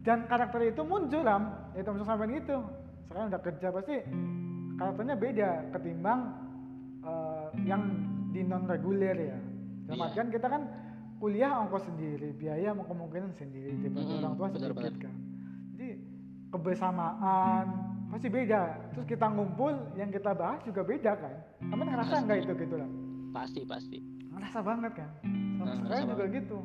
dan 0.00 0.24
karakter 0.24 0.60
itu 0.64 0.80
muncul 0.80 1.20
lam 1.20 1.42
ya 1.72 1.84
termasuk 1.84 2.08
sampai 2.08 2.34
itu 2.34 2.56
sekarang 3.04 3.28
udah 3.28 3.42
kerja 3.42 3.66
pasti 3.68 3.94
karakternya 4.74 5.14
beda 5.14 5.48
ketimbang 5.70 6.20
eh, 7.02 7.48
yang 7.64 7.82
di 8.30 8.40
non 8.42 8.64
reguler 8.64 9.16
ya. 9.16 9.38
Dalam 9.86 9.96
Iya. 9.96 10.06
artian 10.10 10.28
kita 10.30 10.46
kan 10.46 10.62
kuliah 11.16 11.52
ongkos 11.56 11.84
sendiri 11.84 12.28
biaya 12.32 12.74
kemungkinan 12.74 13.32
sendiri 13.34 13.72
daripada 13.78 14.04
Mm-mm, 14.04 14.18
orang 14.18 14.34
tua 14.34 14.48
benar, 14.48 14.60
sedikit 14.66 14.76
benar. 14.92 15.04
kan 15.04 15.14
kebersamaan 16.56 17.64
pasti 18.08 18.28
beda. 18.32 18.62
Terus 18.96 19.06
kita 19.06 19.26
ngumpul 19.28 19.76
yang 20.00 20.08
kita 20.08 20.32
bahas 20.32 20.60
juga 20.64 20.80
beda 20.80 21.12
kan? 21.20 21.34
Kamu 21.68 21.82
ngerasa 21.84 22.14
nggak 22.24 22.38
itu 22.48 22.52
gitu 22.64 22.74
lah? 22.80 22.90
Pasti 23.36 23.60
pasti. 23.68 23.98
Ngerasa 24.32 24.58
banget 24.64 24.92
kan? 24.96 25.10
Sama 25.60 25.64
Nah, 25.64 25.74
saya 25.84 26.00
ngerasa 26.04 26.12
juga 26.16 26.24
gitu. 26.32 26.58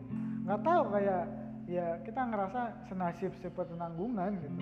Nggak 0.47 0.61
tahu 0.63 0.81
kayak 0.95 1.23
ya 1.67 1.87
kita 2.07 2.21
ngerasa 2.27 2.61
senasib 2.87 3.31
seperti 3.43 3.73
nanggungan 3.75 4.31
gitu. 4.39 4.61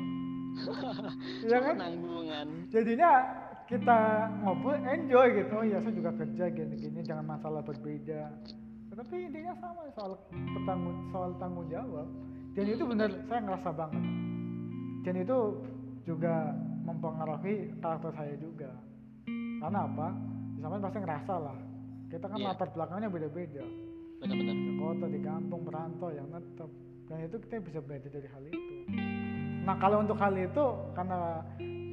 Ya 1.45 1.61
kan? 1.61 1.77
penanggungan. 1.77 2.47
Jadinya 2.73 3.11
kita 3.69 3.99
ngobrol 4.41 4.81
enjoy 4.81 5.27
gitu. 5.45 5.53
Oh 5.53 5.65
ya 5.65 5.77
saya 5.77 5.93
juga 5.93 6.11
kerja 6.17 6.49
gini-gini 6.49 7.05
jangan 7.05 7.37
masalah 7.37 7.61
berbeda. 7.61 8.33
Tapi 8.89 9.15
intinya 9.31 9.53
sama 9.61 9.87
soal 9.95 10.17
petanggung 10.27 10.97
soal 11.13 11.31
tanggung 11.37 11.69
jawab. 11.69 12.09
Dan 12.57 12.65
itu 12.65 12.83
benar 12.83 13.13
saya 13.29 13.39
ngerasa 13.45 13.69
banget 13.71 14.28
dan 15.03 15.13
itu 15.15 15.37
juga 16.03 16.51
mempengaruhi 16.83 17.77
karakter 17.79 18.11
saya 18.13 18.35
juga. 18.35 18.71
Karena 19.59 19.85
apa? 19.85 20.07
Sama 20.59 20.75
pasti 20.79 20.99
ngerasa 20.99 21.33
lah. 21.39 21.57
Kita 22.09 22.25
kan 22.25 22.37
Iya. 22.41 22.47
latar 22.51 22.67
belakangnya 22.73 23.09
beda-beda. 23.09 23.63
Benar-benar. 24.19 24.55
Di 24.55 24.71
kota 24.75 25.05
di 25.07 25.19
kampung 25.21 25.61
merantau 25.63 26.09
yang 26.11 26.27
netep 26.27 26.69
dan 27.07 27.17
itu 27.23 27.35
kita 27.39 27.61
bisa 27.61 27.79
belajar 27.79 28.09
dari 28.09 28.27
hal 28.27 28.43
itu. 28.45 28.73
Nah 29.63 29.75
kalau 29.77 30.01
untuk 30.01 30.17
hal 30.17 30.33
itu 30.33 30.65
karena 30.93 31.43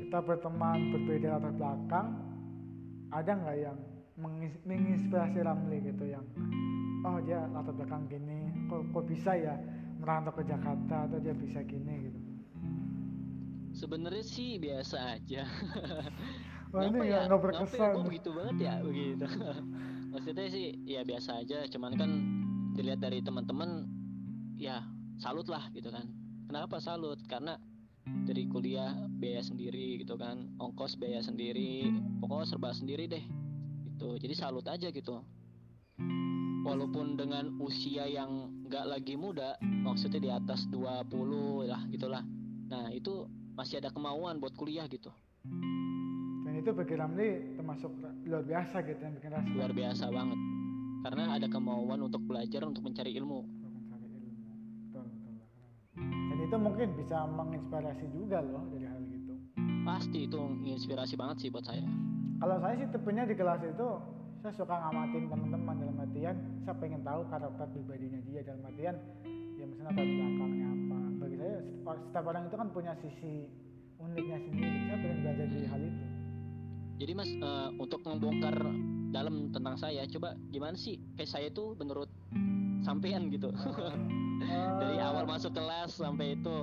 kita 0.01 0.19
berteman 0.23 0.79
berbeda 0.93 1.37
latar 1.37 1.53
belakang 1.55 2.07
ada 3.13 3.31
nggak 3.33 3.57
yang 3.59 3.79
mengis- 4.17 4.61
menginspirasi 4.65 5.39
Ramli 5.41 5.79
gitu 5.85 6.05
yang 6.09 6.25
oh 7.05 7.21
dia 7.23 7.45
latar 7.53 7.75
belakang 7.75 8.09
gini 8.09 8.51
kok, 8.67 8.83
kok 8.91 9.05
bisa 9.07 9.33
ya 9.37 9.55
merantau 10.01 10.33
ke 10.35 10.43
Jakarta 10.45 11.07
atau 11.07 11.19
dia 11.21 11.35
bisa 11.35 11.61
gini 11.63 12.11
gitu 12.11 12.21
sebenarnya 13.77 14.25
sih 14.25 14.57
biasa 14.57 15.21
aja. 15.21 15.45
Wah 16.73 16.83
ini 16.89 16.97
nggak 16.97 17.25
ya? 17.29 17.29
ya? 17.29 17.37
berkesan. 17.37 17.93
Kok 17.93 18.05
begitu 18.09 18.29
banget 18.33 18.57
ya? 18.65 18.75
Begitu. 18.89 19.27
Maksudnya 20.17 20.47
sih 20.49 20.67
ya 20.89 21.05
biasa 21.05 21.45
aja. 21.45 21.69
Cuman 21.69 21.93
kan 21.95 22.11
dilihat 22.75 23.05
dari 23.05 23.21
teman-teman 23.21 23.87
ya 24.57 24.83
salut 25.21 25.47
lah 25.47 25.69
gitu 25.77 25.93
kan. 25.93 26.09
Kenapa 26.49 26.81
salut? 26.81 27.21
Karena 27.29 27.61
dari 28.27 28.49
kuliah 28.49 28.97
biaya 29.21 29.45
sendiri 29.45 30.01
gitu 30.01 30.17
kan. 30.17 30.57
Ongkos 30.59 30.97
biaya 30.97 31.21
sendiri. 31.21 31.93
Pokoknya 32.19 32.47
serba 32.49 32.73
sendiri 32.73 33.07
deh 33.07 33.25
gitu. 33.93 34.17
Jadi 34.19 34.35
salut 34.35 34.67
aja 34.67 34.89
gitu. 34.91 35.21
Walaupun 36.67 37.15
dengan 37.15 37.55
usia 37.63 38.11
yang 38.11 38.51
nggak 38.67 38.91
lagi 38.91 39.15
muda 39.15 39.55
maksudnya 39.63 40.19
di 40.19 40.31
atas 40.35 40.67
20 40.75 41.71
lah 41.71 41.79
gitulah. 41.95 42.27
Nah 42.67 42.91
itu 42.91 43.31
masih 43.57 43.81
ada 43.81 43.89
kemauan 43.91 44.39
buat 44.39 44.53
kuliah 44.55 44.85
gitu. 44.87 45.09
Dan 46.45 46.53
itu 46.61 46.71
bagi 46.77 46.95
Ramli 46.95 47.57
termasuk 47.57 47.91
luar 48.29 48.45
biasa 48.45 48.85
gitu 48.85 49.01
yang 49.01 49.15
bikin 49.17 49.31
rasa. 49.33 49.49
Luar 49.51 49.73
biasa 49.73 50.05
banget. 50.13 50.39
Karena 51.03 51.25
ada 51.35 51.47
kemauan 51.49 52.01
untuk 52.05 52.23
belajar 52.23 52.63
untuk 52.69 52.85
mencari 52.85 53.17
ilmu. 53.17 53.41
Untuk 53.43 53.73
mencari 53.73 54.07
ilmu. 54.13 54.53
Betul 54.93 55.05
betul 55.09 55.35
dan 56.37 56.39
itu 56.45 56.57
mungkin 56.61 56.89
bisa 57.01 57.25
menginspirasi 57.25 58.05
juga 58.13 58.45
loh 58.45 58.69
dari 58.69 58.85
hal 58.85 59.01
gitu 59.09 59.17
pasti 59.87 60.27
itu 60.27 60.37
menginspirasi 60.37 61.15
banget 61.15 61.37
sih 61.47 61.49
buat 61.49 61.63
saya. 61.63 61.87
Kalau 62.43 62.59
saya 62.59 62.75
sih 62.77 62.89
tipenya 62.91 63.25
di 63.25 63.39
kelas 63.39 63.63
itu 63.63 63.89
saya 64.43 64.53
suka 64.53 64.75
ngamatin 64.77 65.25
teman-teman 65.31 65.75
dalam 65.79 65.97
artian 66.03 66.37
saya 66.67 66.77
pengen 66.77 67.01
tahu 67.07 67.23
karakter 67.31 67.67
pribadinya 67.71 68.21
dia. 68.27 68.43
Dalam 68.45 68.67
artian 68.67 68.97
ya 69.57 69.65
misalnya 69.65 69.95
latar 69.95 70.05
belakangnya 70.05 70.69
saya 71.57 71.97
setiap- 72.03 72.27
orang 72.27 72.47
itu 72.47 72.57
kan 72.57 72.69
punya 72.71 72.93
sisi 72.95 73.49
uniknya 73.97 74.39
sendiri. 74.39 74.77
Saya 74.85 74.97
pengen 74.99 75.19
belajar 75.21 75.47
dari 75.47 75.67
hal 75.67 75.81
itu. 75.81 76.05
Jadi 76.97 77.13
mas 77.13 77.31
eh, 77.31 77.69
untuk 77.77 78.01
membongkar 78.03 78.57
dalam 79.09 79.49
tentang 79.51 79.77
saya 79.77 80.05
coba 80.07 80.33
gimana 80.49 80.75
sih 80.75 80.97
kayak 81.15 81.29
saya 81.29 81.49
tuh 81.51 81.77
menurut 81.77 82.09
sampean 82.81 83.29
gitu? 83.29 83.53
Dari 84.77 84.97
Eh, 84.97 85.03
awal 85.03 85.25
masuk 85.25 85.51
kelas 85.51 85.97
sampai 85.97 86.37
itu. 86.37 86.57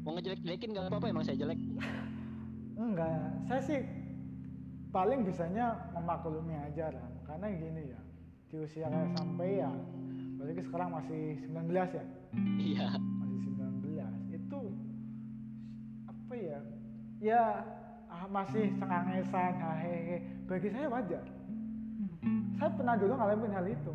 Mau 0.00 0.16
ngejelek-jelekin 0.16 0.72
nggak 0.72 0.88
apa-apa 0.88 1.06
emang 1.06 1.20
saya 1.20 1.36
jelek? 1.36 1.60
Enggak. 2.80 3.12
Saya 3.44 3.60
sih 3.60 3.80
paling 4.90 5.22
bisanya 5.22 5.76
memaklumi 5.92 6.56
aja 6.56 6.88
lah. 6.90 7.06
Karena 7.22 7.46
gini 7.50 7.82
ya 7.86 8.00
di 8.50 8.56
usia 8.58 8.84
kayak 8.84 9.14
sampai 9.14 9.62
ya 9.62 9.70
berarti 10.34 10.62
sekarang 10.64 10.88
masih 10.90 11.20
19 11.46 11.70
ya? 11.94 12.04
Iya 12.58 12.88
ya 17.20 17.62
ah, 18.08 18.24
masih 18.32 18.72
sengangesan 18.80 19.54
hehehe 19.60 20.24
bagi 20.48 20.68
saya 20.72 20.88
wajar. 20.88 21.24
Saya 22.56 22.70
pernah 22.76 22.96
dulu 22.96 23.12
ngalamin 23.16 23.52
hal 23.52 23.66
itu. 23.68 23.94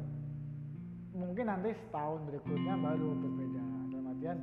Mungkin 1.18 1.46
nanti 1.50 1.74
setahun 1.74 2.22
berikutnya 2.30 2.74
baru 2.78 3.10
berbeda. 3.18 3.64
Dalam 3.92 4.06
artian 4.14 4.38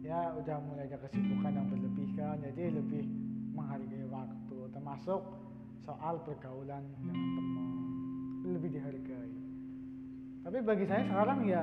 ya 0.00 0.32
udah 0.38 0.56
mulai 0.64 0.86
ada 0.88 0.98
kesibukan 1.06 1.52
yang 1.52 1.66
berlebihan 1.68 2.36
jadi 2.40 2.72
lebih 2.72 3.04
menghargai 3.52 4.06
waktu 4.08 4.58
termasuk 4.72 5.20
soal 5.84 6.22
pergaulan 6.22 6.82
dengan 7.02 7.18
teman. 7.34 7.66
Lebih 8.46 8.68
dihargai. 8.78 9.32
Tapi 10.40 10.58
bagi 10.64 10.86
saya 10.88 11.02
sekarang 11.04 11.44
ya 11.50 11.62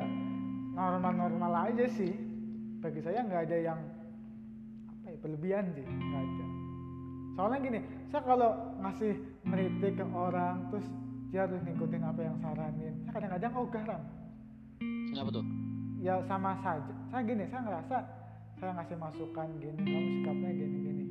normal-normal 0.76 1.72
aja 1.72 1.88
sih. 1.96 2.14
Bagi 2.78 3.02
saya 3.02 3.26
nggak 3.26 3.50
ada 3.50 3.58
yang 3.58 3.80
apa 5.08 5.16
ya 5.16 5.18
berlebihan 5.24 5.66
sih 5.74 5.88
nggak 5.88 6.24
ada 6.24 6.57
soalnya 7.38 7.60
gini 7.62 7.80
saya 8.10 8.22
kalau 8.26 8.50
ngasih 8.82 9.14
meritik 9.46 9.94
ke 10.02 10.06
orang 10.10 10.74
terus 10.74 10.86
dia 11.30 11.46
harus 11.46 11.62
ngikutin 11.62 12.02
apa 12.02 12.22
yang 12.26 12.38
saranin 12.42 12.94
saya 13.06 13.14
kadang-kadang 13.14 13.52
oh 13.54 13.68
garam. 13.70 14.02
Kenapa 15.08 15.30
tuh? 15.32 15.46
ya 16.02 16.22
sama 16.30 16.56
saja. 16.62 16.94
Saya 17.10 17.22
gini 17.26 17.44
saya 17.50 17.62
ngerasa 17.66 17.98
saya 18.58 18.72
ngasih 18.74 18.98
masukan 18.98 19.48
gini 19.62 19.82
kamu 19.82 20.10
sikapnya 20.22 20.52
gini 20.54 20.78
gini. 20.82 21.06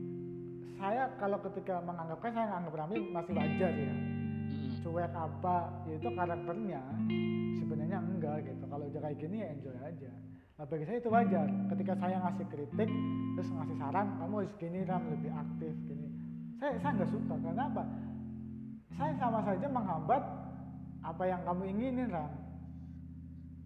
Saya 0.76 1.02
kalau 1.18 1.38
ketika 1.50 1.82
menganggapkan 1.82 2.30
saya 2.34 2.46
nganggap 2.56 2.74
Ramli 2.74 3.00
masih 3.10 3.32
wajar 3.34 3.72
ya. 3.72 3.94
Mm-mm. 4.46 4.78
cuek 4.82 5.12
apa 5.14 5.56
ya 5.90 5.94
itu 5.98 6.08
karakternya. 6.10 6.82
Sebenarnya 7.58 7.98
enggak 8.02 8.36
gitu. 8.46 8.64
Kalau 8.66 8.84
udah 8.86 9.00
kayak 9.02 9.18
gini 9.18 9.36
ya 9.42 9.48
enjoy 9.50 9.76
aja. 9.82 10.10
Nah 10.56 10.64
bagi 10.64 10.84
saya 10.86 10.98
itu 11.02 11.10
wajar. 11.10 11.46
Ketika 11.74 11.92
saya 11.98 12.16
ngasih 12.22 12.46
kritik 12.48 12.90
terus 13.36 13.48
ngasih 13.52 13.76
saran 13.76 14.06
kamu 14.16 14.34
harus 14.40 14.54
gini 14.56 14.78
ram 14.88 15.02
lebih 15.12 15.32
aktif 15.34 15.74
gini 15.84 16.08
saya 16.56 16.72
saya 16.78 16.92
nggak 16.94 17.10
suka 17.10 17.34
karena 17.38 17.62
apa 17.66 17.82
saya 18.92 19.12
sama 19.16 19.40
saja 19.42 19.66
menghambat 19.68 20.22
apa 21.02 21.22
yang 21.24 21.40
kamu 21.42 21.62
inginin 21.68 22.08
ram 22.08 22.30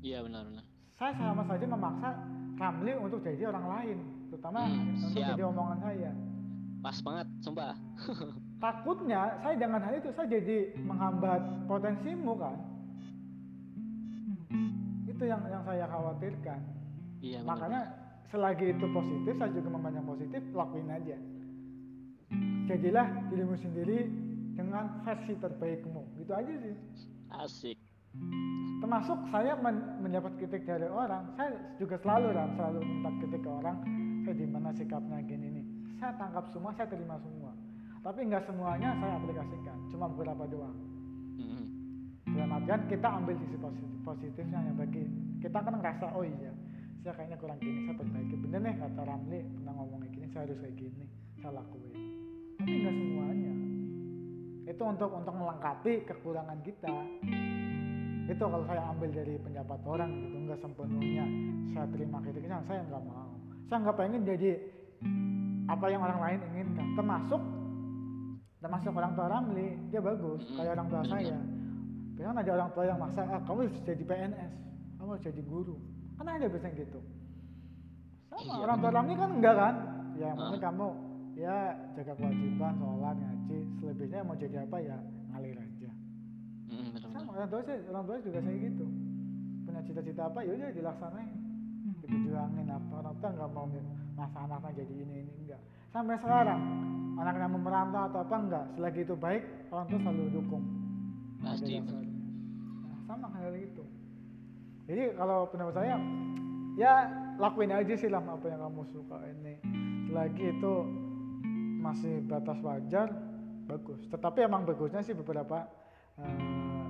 Iya 0.00 0.24
benar-benar. 0.24 0.64
saya 0.96 1.12
sama 1.14 1.42
saja 1.44 1.64
memaksa 1.66 2.10
Ramli 2.56 2.92
untuk 2.94 3.20
jadi 3.20 3.42
orang 3.46 3.66
lain 3.68 3.98
terutama 4.28 4.60
Hmm, 4.62 4.96
untuk 5.00 5.16
siap. 5.16 5.28
jadi 5.32 5.42
omongan 5.44 5.78
saya 5.80 6.12
Pas 6.80 6.96
banget, 6.98 7.26
sumpah. 7.40 7.76
takutnya 8.64 9.20
saya 9.38 9.54
dengan 9.54 9.80
hal 9.80 9.94
itu 9.94 10.08
saya 10.10 10.28
jadi 10.30 10.56
menghambat 10.78 11.40
potensimu 11.66 12.32
kan 12.34 12.56
itu 15.06 15.24
yang 15.24 15.40
yang 15.46 15.62
saya 15.62 15.84
khawatirkan 15.86 16.60
Iya 17.20 17.38
benar. 17.40 17.48
makanya 17.50 17.80
selagi 18.28 18.66
itu 18.72 18.86
positif 18.88 19.34
saya 19.36 19.50
juga 19.50 19.68
memandang 19.70 20.06
positif 20.06 20.40
lakuin 20.50 20.88
aja 20.88 21.16
jadilah 22.70 23.06
dirimu 23.30 23.58
sendiri 23.58 24.06
dengan 24.54 25.02
versi 25.02 25.34
terbaikmu. 25.38 26.22
Gitu 26.22 26.32
aja 26.32 26.52
sih. 26.62 26.76
Asik. 27.30 27.78
termasuk 28.82 29.22
saya 29.30 29.54
men- 29.60 30.02
mendapat 30.02 30.34
kritik 30.40 30.66
dari 30.66 30.88
orang. 30.88 31.30
Saya 31.38 31.54
juga 31.78 31.94
selalu 32.00 32.34
Ram, 32.34 32.50
selalu 32.58 32.78
minta 32.82 33.10
kritik 33.22 33.40
ke 33.44 33.50
orang. 33.50 33.76
Saya 34.26 34.34
di 34.34 34.46
mana 34.50 34.74
sikapnya 34.74 35.20
gini 35.22 35.46
nih? 35.60 35.64
Saya 36.00 36.16
tangkap 36.18 36.48
semua 36.50 36.74
saya 36.74 36.88
terima 36.90 37.20
semua. 37.22 37.52
Tapi 38.00 38.26
nggak 38.26 38.50
semuanya 38.50 38.96
saya 38.98 39.14
aplikasikan. 39.20 39.78
Cuma 39.94 40.10
beberapa 40.10 40.48
doang. 40.48 40.74
Mm-mm. 41.38 41.64
dalam 42.34 42.52
artian 42.56 42.82
kita 42.88 43.08
ambil 43.08 43.36
sisi 43.40 43.56
positif, 43.56 43.90
positifnya 44.02 44.58
yang 44.64 44.76
bagi. 44.80 45.04
Kita 45.38 45.58
kan 45.60 45.74
ngerasa 45.78 46.06
oh 46.16 46.24
iya 46.24 46.52
saya 47.00 47.16
kayaknya 47.16 47.36
kurang 47.40 47.58
gini 47.62 47.78
saya 47.88 47.96
perbaiki. 47.96 48.34
Bener 48.42 48.60
nih 48.64 48.74
kata 48.76 49.02
Ramli 49.06 49.40
pernah 49.60 49.72
ngomong 49.76 49.98
kayak 50.04 50.12
gini 50.18 50.26
saya 50.34 50.42
harus 50.48 50.58
kayak 50.60 50.76
gini 50.76 51.04
saya 51.40 51.52
lakuin 51.56 52.19
tapi 52.60 52.76
nggak 52.76 52.92
semuanya. 52.92 53.52
Itu 54.68 54.82
untuk 54.84 55.10
untuk 55.16 55.32
melengkapi 55.32 56.04
kekurangan 56.04 56.60
kita. 56.60 56.92
Itu 58.28 58.42
kalau 58.44 58.62
saya 58.68 58.84
ambil 58.92 59.10
dari 59.10 59.34
pendapat 59.40 59.80
orang 59.82 60.10
gitu 60.12 60.36
nggak 60.44 60.60
sepenuhnya 60.60 61.24
saya 61.72 61.86
terima 61.88 62.18
kritiknya 62.20 62.60
saya 62.68 62.84
nggak 62.84 63.02
mau. 63.02 63.32
Saya 63.66 63.78
nggak 63.80 63.96
pengen 63.96 64.22
jadi 64.28 64.50
apa 65.66 65.86
yang 65.88 66.04
orang 66.04 66.20
lain 66.20 66.38
inginkan. 66.52 66.86
Termasuk 66.94 67.42
termasuk 68.60 68.92
orang 68.92 69.12
tua 69.16 69.26
Ramli 69.26 69.68
dia 69.88 70.04
bagus 70.04 70.44
Mm-mm, 70.44 70.56
kayak 70.60 70.72
orang 70.76 70.88
tua 70.92 71.02
saya. 71.08 71.38
Biasanya 72.12 72.40
ada 72.44 72.52
orang 72.52 72.70
tua 72.76 72.84
yang 72.84 72.98
maksa 73.00 73.20
ah, 73.24 73.40
kamu 73.48 73.58
harus 73.64 73.80
jadi 73.88 74.02
PNS 74.04 74.52
kamu 75.00 75.08
harus 75.16 75.24
jadi 75.24 75.42
guru. 75.48 75.76
Kan 76.20 76.28
ada 76.28 76.44
biasanya 76.44 76.76
gitu. 76.76 77.00
Sama 78.28 78.36
Iya, 78.44 78.54
orang 78.60 78.76
tua. 78.78 78.90
Ramli 78.92 79.14
kan 79.16 79.30
enggak 79.32 79.54
kan? 79.56 79.74
Ya 80.20 80.28
Ah. 80.28 80.34
mungkin 80.36 80.60
kamu 80.60 80.86
ya 81.36 81.76
jaga 81.98 82.12
kewajiban 82.16 82.74
sholat 82.78 83.16
ngaji. 83.16 83.58
Selebihnya 83.82 84.20
mau 84.26 84.36
jadi 84.38 84.56
apa 84.64 84.76
ya 84.82 84.96
ngalir 85.34 85.58
aja. 85.58 85.90
Benar-benar. 86.70 87.10
sama 87.10 87.30
orang 87.34 87.48
tua 87.50 87.60
saya 87.66 87.78
orang 87.90 88.04
tua 88.06 88.16
juga 88.22 88.38
saya 88.42 88.56
gitu. 88.58 88.86
Punya 89.66 89.80
cita-cita 89.86 90.22
apa 90.26 90.38
ya 90.42 90.50
udah 90.54 90.70
dilaksanain. 90.74 91.30
Diperjuangin 92.00 92.68
apa 92.70 92.92
orang 93.00 93.14
tua 93.18 93.30
nggak 93.34 93.50
mau 93.54 93.66
masa 94.18 94.38
anaknya 94.44 94.70
jadi 94.84 94.94
ini 95.06 95.14
ini 95.26 95.32
enggak. 95.46 95.60
Sampai 95.90 96.16
sekarang 96.18 96.60
anaknya 97.18 97.46
mau 97.50 97.60
merantau 97.60 98.02
atau 98.10 98.20
apa 98.22 98.36
enggak 98.38 98.64
selagi 98.78 99.00
itu 99.02 99.14
baik 99.14 99.42
orang 99.74 99.86
tua 99.90 99.98
selalu 100.02 100.24
dukung. 100.34 100.64
Pasti. 101.40 101.80
Nah, 101.80 103.00
sama 103.08 103.32
hal 103.32 103.56
itu 103.56 103.84
jadi 104.90 105.14
kalau 105.14 105.46
pendapat 105.46 105.74
saya 105.78 105.94
ya 106.74 107.06
lakuin 107.38 107.70
aja 107.70 107.94
sih 107.94 108.10
lah 108.10 108.18
apa 108.18 108.42
yang 108.50 108.58
kamu 108.58 108.82
suka 108.90 109.22
ini. 109.22 109.54
Selagi 110.10 110.50
itu 110.50 110.74
masih 111.80 112.20
batas 112.22 112.60
wajar 112.60 113.08
bagus 113.64 114.04
tetapi 114.06 114.44
emang 114.44 114.62
bagusnya 114.62 115.00
sih 115.00 115.12
beberapa 115.12 115.64
eh, 116.16 116.86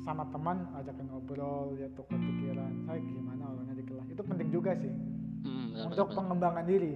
sama 0.00 0.22
teman 0.30 0.70
ajakin 0.76 1.06
ngobrol 1.06 1.74
ya 1.74 1.90
tukar 1.92 2.14
pikiran 2.16 2.72
saya 2.84 3.02
gimana 3.02 3.42
orangnya 3.48 3.74
di 3.74 3.84
kelas 3.84 4.06
itu 4.08 4.22
penting 4.22 4.48
juga 4.50 4.72
sih 4.74 4.92
Mm, 5.36 5.52
benar, 5.70 5.86
untuk 5.86 6.06
benar, 6.10 6.16
pengembangan 6.18 6.64
diri. 6.66 6.94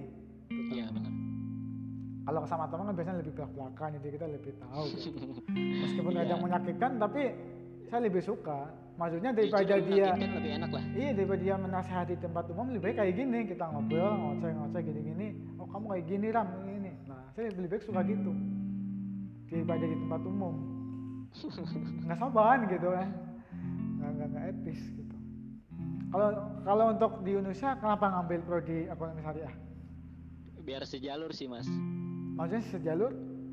Iya 0.51 0.91
benar. 0.91 1.13
kalau 2.21 2.41
sama 2.43 2.67
teman 2.67 2.85
kan 2.85 2.95
biasanya 2.95 3.17
lebih 3.19 3.33
belak 3.33 3.51
belakan 3.55 3.89
jadi 3.95 4.07
kita 4.11 4.27
lebih 4.27 4.53
tahu 4.59 4.85
gitu. 4.91 5.25
meskipun 5.83 6.11
ada 6.11 6.21
Iya. 6.21 6.31
yang 6.31 6.41
menyakitkan 6.43 6.91
tapi 6.99 7.21
saya 7.87 8.01
lebih 8.03 8.19
suka 8.19 8.67
maksudnya 8.93 9.31
daripada 9.31 9.75
dia 9.79 10.07
lebih 10.13 10.51
enak 10.53 10.69
lah. 10.69 10.83
iya 10.91 11.09
daripada 11.11 11.39
dia 11.39 11.55
menasehati 11.55 12.15
tempat 12.19 12.43
umum 12.51 12.67
lebih 12.69 12.83
baik 12.83 12.95
kayak 12.99 13.13
gini 13.15 13.39
kita 13.47 13.63
ngobrol 13.65 14.13
ngoceh 14.13 14.51
ngoceh 14.51 14.81
gini 14.83 14.99
gini 15.01 15.27
oh 15.55 15.67
kamu 15.67 15.85
kayak 15.87 16.05
gini 16.05 16.27
ram 16.29 16.47
saya 17.35 17.47
lebih 17.55 17.69
baik 17.77 17.83
suka 17.83 18.01
gitu 18.03 18.31
daripada 19.51 19.83
di 19.87 19.95
tempat 19.95 20.21
umum 20.27 20.55
nggak 22.05 22.17
sopan 22.19 22.59
gitu 22.67 22.87
kan 22.91 23.07
nggak 23.99 24.09
nggak 24.15 24.27
nggak 24.31 24.45
etis 24.55 24.79
gitu 24.95 25.15
kalau 26.11 26.29
kalau 26.67 26.85
untuk 26.91 27.11
di 27.23 27.31
Indonesia 27.39 27.75
kenapa 27.79 28.05
ngambil 28.11 28.39
prodi 28.43 28.77
ekonomi 28.91 29.21
syariah 29.23 29.55
Biar 30.61 30.85
sejalur 30.85 31.33
sih 31.33 31.49
mas. 31.49 31.65
maksudnya 32.37 32.61
sejalur 32.69 33.11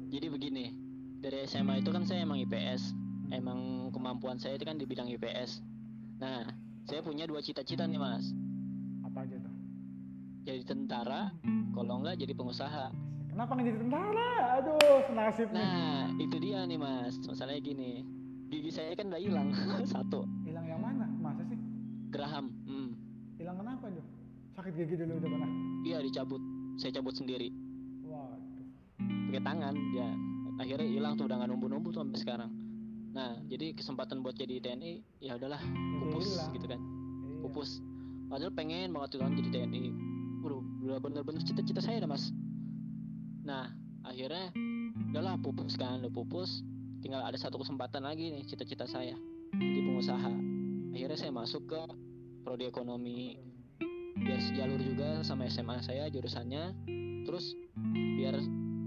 Jadi 0.09 0.33
begini, 0.33 0.73
dari 1.21 1.45
SMA 1.45 1.85
itu 1.85 1.93
kan 1.93 2.01
saya 2.09 2.25
emang 2.25 2.41
IPS, 2.41 2.97
emang 3.29 3.93
kemampuan 3.93 4.41
saya 4.41 4.57
itu 4.57 4.65
kan 4.65 4.81
di 4.81 4.89
bidang 4.89 5.05
IPS. 5.05 5.61
Nah, 6.17 6.49
saya 6.89 7.05
punya 7.05 7.29
dua 7.29 7.45
cita-cita 7.45 7.85
nih 7.85 8.01
mas. 8.01 8.33
apa 9.05 9.29
aja 9.29 9.37
tuh 9.37 9.53
Jadi 10.49 10.65
tentara, 10.65 11.29
kalau 11.77 12.01
enggak 12.01 12.17
jadi 12.25 12.33
pengusaha. 12.33 13.08
Kenapa 13.39 13.55
nggak 13.55 13.67
jadi 13.71 13.79
tentara 13.87 14.31
aduh 14.59 15.03
nasib 15.15 15.49
nih 15.55 15.63
Nah, 15.63 16.03
itu 16.19 16.37
dia 16.43 16.59
nih 16.67 16.75
mas. 16.75 17.15
Masalahnya 17.23 17.63
gini, 17.63 18.03
gigi 18.51 18.75
saya 18.75 18.99
kan 18.99 19.15
udah 19.15 19.23
hilang 19.23 19.55
satu, 19.95 20.27
hilang 20.43 20.67
yang 20.67 20.83
mana 20.83 21.07
masa 21.23 21.47
sih 21.47 21.55
geraham. 22.11 22.51
Hmm. 22.67 22.99
hilang 23.39 23.63
kenapa 23.63 23.87
tuh 23.95 24.03
sakit 24.59 24.73
gigi 24.75 24.95
dulu 24.99 25.23
udah 25.23 25.31
pernah 25.31 25.51
Iya 25.87 25.99
dicabut, 26.03 26.43
saya 26.83 26.91
cabut 26.99 27.15
sendiri 27.15 27.55
waduh 28.03 28.67
pakai 29.31 29.43
tangan. 29.47 29.75
Ya, 29.95 30.09
akhirnya 30.59 30.89
hilang 30.91 31.15
tuh 31.15 31.31
udah 31.31 31.39
nggak 31.39 31.51
numbu-numbu 31.55 31.95
tuh 31.95 32.03
sampai 32.03 32.19
sekarang. 32.19 32.51
Nah, 33.15 33.39
jadi 33.47 33.71
kesempatan 33.79 34.19
buat 34.27 34.35
jadi 34.35 34.59
TNI, 34.59 35.23
ya 35.23 35.39
udahlah, 35.39 35.63
pupus 36.03 36.27
hilang. 36.27 36.51
gitu 36.59 36.67
kan. 36.67 36.81
Iya. 36.83 37.39
pupus 37.47 37.71
padahal 38.27 38.51
pengen 38.51 38.91
banget 38.91 39.15
tuh 39.15 39.23
kan 39.23 39.31
jadi 39.39 39.63
TNI 39.63 39.95
udah 40.89 40.99
bener-bener 41.05 41.45
cita-cita 41.45 41.85
saya 41.85 42.01
dah 42.01 42.11
mas 42.11 42.33
nah 43.49 43.73
akhirnya 44.05 44.53
udahlah 45.09 45.41
pupus 45.41 45.81
kan 45.81 46.05
udah 46.05 46.13
pupus 46.13 46.61
tinggal 47.01 47.25
ada 47.25 47.41
satu 47.41 47.57
kesempatan 47.65 48.05
lagi 48.05 48.29
nih 48.29 48.45
cita-cita 48.45 48.85
saya 48.85 49.17
jadi 49.57 49.81
pengusaha 49.89 50.33
akhirnya 50.93 51.17
saya 51.17 51.33
masuk 51.33 51.65
ke 51.65 51.81
prodi 52.45 52.69
ekonomi 52.69 53.41
biar 54.21 54.37
sejalur 54.45 54.77
juga 54.85 55.25
sama 55.25 55.49
SMA 55.49 55.81
saya 55.81 56.13
jurusannya 56.13 56.77
terus 57.25 57.57
biar 58.21 58.37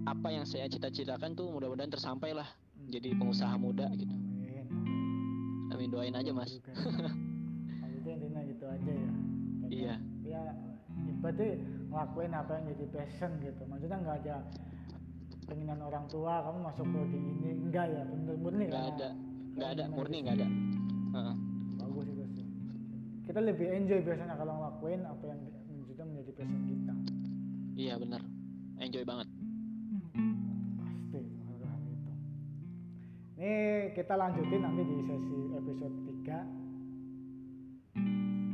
apa 0.06 0.30
yang 0.30 0.46
saya 0.46 0.70
cita-citakan 0.70 1.34
tuh 1.34 1.50
mudah-mudahan 1.50 1.90
tersampai 1.90 2.38
lah 2.38 2.46
jadi 2.86 3.18
pengusaha 3.18 3.58
muda 3.58 3.90
gitu 3.98 4.14
Amin. 4.14 4.70
amin 5.74 5.90
doain 5.90 6.14
aja 6.14 6.30
mas 6.30 6.54
intinya 8.02 8.42
gitu 8.46 8.66
aja 8.66 8.92
ya. 8.92 9.12
Iya. 9.72 9.96
Ya, 10.26 10.44
ya 11.06 11.14
berarti 11.22 11.50
ngelakuin 11.92 12.32
apa 12.32 12.52
yang 12.56 12.66
jadi 12.72 12.86
passion 12.90 13.32
gitu. 13.44 13.62
Maksudnya 13.68 13.98
nggak 14.00 14.18
ada 14.24 14.36
keinginan 15.46 15.80
orang 15.84 16.08
tua 16.08 16.40
kamu 16.48 16.58
masuk 16.64 16.86
prodi 16.88 17.20
ini. 17.20 17.52
Enggak 17.68 17.86
ya 17.92 18.02
bener 18.08 18.36
murni 18.40 18.64
nggak 18.72 18.86
ada 18.96 19.10
nggak 19.52 19.70
ada 19.76 19.84
murni 19.92 20.18
nggak 20.24 20.36
ada. 20.40 20.48
bagus 21.78 22.08
itu 22.08 22.24
sih. 22.32 22.46
Kita 23.28 23.44
lebih 23.44 23.68
enjoy 23.68 24.00
biasanya 24.00 24.40
kalau 24.40 24.54
ngelakuin 24.58 25.04
apa 25.04 25.24
yang 25.28 25.40
di- 25.44 25.60
sudah 25.92 26.06
menjadi 26.08 26.32
passion 26.32 26.62
kita. 26.66 26.94
Iya 27.76 27.94
benar. 28.00 28.22
Enjoy 28.80 29.04
banget. 29.04 29.28
Pasti 30.80 31.20
hal 31.20 31.82
itu. 31.86 32.12
Ini 33.36 33.54
kita 33.92 34.14
lanjutin 34.16 34.62
nanti 34.64 34.82
di 34.82 34.96
sesi 35.04 35.40
episode 35.52 35.96
3 36.24 36.40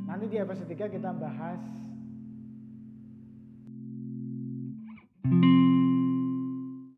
nanti 0.07 0.25
di 0.25 0.37
episode 0.39 0.65
3 0.65 0.87
kita 0.89 1.11
bahas 1.13 1.61